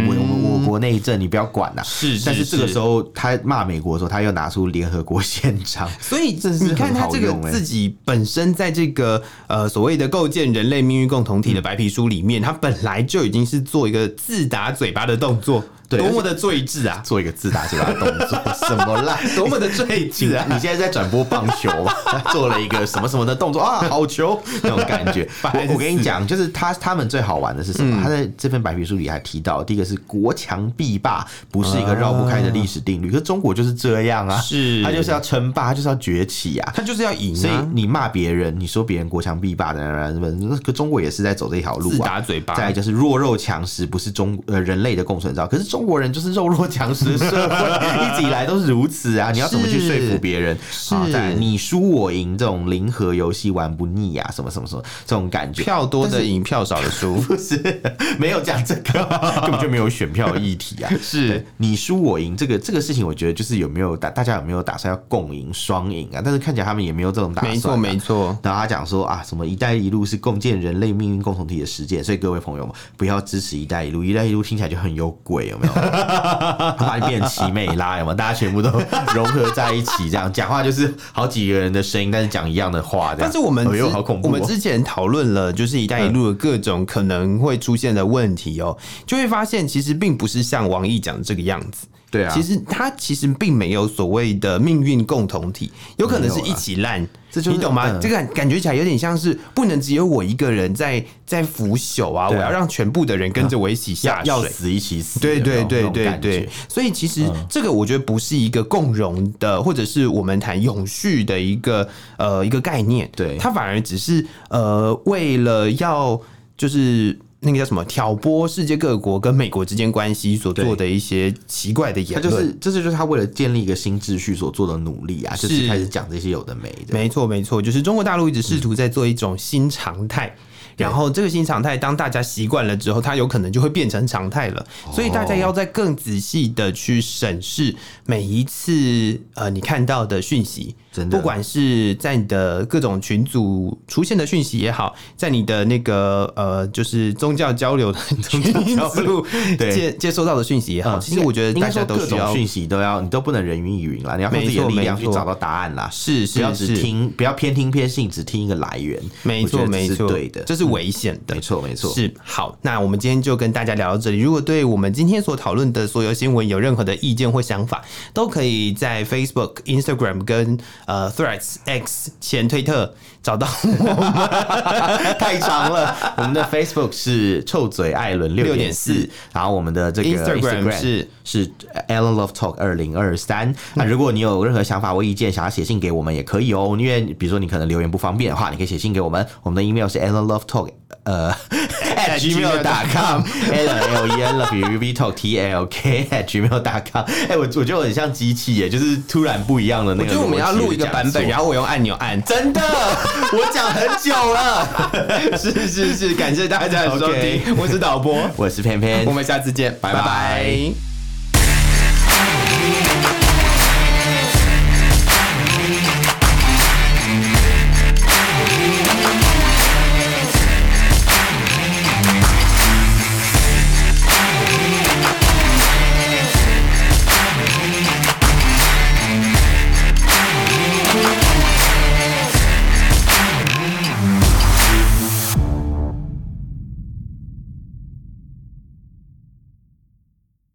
[0.06, 1.82] 我我我国内政你不要管呐。
[1.84, 15.64] 是，但是这个时候他骂美国的时候，他又拿出联合国宪章，所以你看他这个自己本身在这个呃所谓的构建人类命运共同体的白皮书里面，他本来就已经是做一个自打嘴巴的动作。
[15.98, 17.00] 多么的睿智啊！
[17.04, 18.38] 做一个自打嘴巴的动作，
[18.68, 19.18] 什么啦？
[19.34, 20.46] 多么的睿智啊！
[20.50, 21.70] 你现在在转播棒球，
[22.30, 23.78] 做了一个什么什么的动作啊？
[23.88, 25.28] 好球那种感觉。
[25.42, 28.02] 我我跟你讲，就是他他们最好玩的是什么？
[28.02, 33.10] 他在这份白皮书里还提到，第一个是国强必霸，不是一个绕不开的历史定律。
[33.10, 37.34] 可是中国就是这样啊，是，他就是要称霸，他就是要崛起啊，他就是要赢。
[37.34, 42.54] 所以你骂别人，你说别人国强必霸的人，那可中国也是在走这条路啊，自打嘴巴。
[42.54, 45.46] 再就是弱肉强食，不是中呃人类的共存之道。
[45.46, 46.60] 可是中国人就是肉肉。
[46.70, 49.30] 强势社会一直以来都是如此啊！
[49.34, 50.56] 你要怎么去说服别人？
[50.70, 54.30] 是在你输我赢这种零和游戏玩不腻啊？
[54.32, 55.64] 什么什么什么这种感觉？
[55.64, 57.82] 票多的赢，票少的输， 不是
[58.20, 59.04] 没有讲这个，
[59.42, 60.92] 根本就没有选票议题啊！
[61.02, 66.22] 是你输我赢这个这个事情，我觉得就是有没有打大家有没有打算要共赢双赢啊？
[66.24, 67.52] 但是看起来他们也没有这种打算。
[67.52, 68.38] 没错没错。
[68.44, 75.69] 然后他讲说啊，什么“一带一路”是共建人类命运共同体的实践，所以各位朋友们不要支持“一带一路”，“一带一路”听起来就很有鬼，有没有？
[75.74, 78.14] 他把你变成奇美拉，有吗？
[78.14, 78.70] 大家全部都
[79.14, 83.14] 融合在一起，这样讲话就是好几个人的声音，但是讲一样的话。
[83.18, 84.28] 但是我们，哎好恐怖！
[84.28, 91.86] 我们之前讨论了，就是“一带一路”的各种可能会出现的问题哦，就会发现其实并不是像王毅讲的这个样子。
[92.10, 97.98] 对啊，其实他其实并没有所谓的命运共同体，有可能是一起烂，这就你懂吗？
[98.00, 102.28] 这个感觉起来有点像是不能只有我一个人在在腐朽啊！
[102.28, 105.20] 我要让全部的人跟着我一起下水，要死一起死。
[105.20, 113.08] 对对对对对，所以其实这个我觉得不是一个共荣的，或者是我们谈永续的一个呃一个概念。
[113.14, 116.20] 对，它反而只是呃为了要
[116.56, 117.18] 就是。
[117.40, 117.84] 那个叫什么？
[117.86, 126.92] 挑拨世界各国跟美国之间关系所做的一些奇怪的言论，他就是这就是他为了建立一个新秩序所做的努力啊，就是开始讲这些有的没的。
[126.92, 130.26] 没错，没错，就是中国大陆一直试图在做一种新常态。
[130.28, 134.66] 嗯然后这个新常态，当大家习惯了之后，它有可能就会变成常态了。
[134.90, 137.74] 所以大家要再更仔细的去审视
[138.06, 149.26] 每一次呃你看到的讯息，真的，不管是在你的各种群组出现的讯息也好，在你的那个呃就是宗教交流的宗教交流
[149.58, 155.90] 接接收到的讯息也好，其实我觉得大家都需要讯息都要，你都不能人云亦云啦，你要用自己的力量去找到答案啦。
[155.92, 158.98] 是是是，不要只听，不要偏听偏信，只听一个来源。
[159.22, 160.70] 没错没错，对的，这是。
[160.70, 162.56] 危险的，没错没错，是好。
[162.62, 164.20] 那我们今天就跟大家聊到这里。
[164.20, 167.82] 如果对我们今天所讨论的所有新闻有任何的意见或想法，
[168.14, 170.56] 都可以在 Facebook、Instagram 跟
[170.90, 174.10] 呃 Threads X 前推特找到我们。
[175.20, 181.48] 太长了，我们的 Facebook 是臭嘴艾伦六点四，然后我们的这个 Instagram 是是
[181.88, 183.54] AllenLoveTalk 二零二三。
[183.74, 186.76] 那如果你有任何想法或意见，想要写信给我们也可以哦。
[186.76, 189.24] 因为比如说你可能留言不方便的话，你可以写信给我们。
[189.44, 190.70] 我们的 email 是 Ellen Love Talk
[191.04, 191.34] 呃，
[191.96, 197.04] at gmail.com，l l e n love u v talk t l k at gmail.com。
[197.28, 200.10] 哎，我我觉得我很像机器耶，就是突然不一样的那个。
[200.10, 202.22] 我觉得我们要录一个版本，然后我用按钮按。
[202.24, 202.60] 真的，
[203.32, 204.68] 我讲很久了。
[205.38, 207.56] 是是是，感谢大家的收听。
[207.56, 210.89] 我是导播，我是偏偏，我们下次见，拜拜。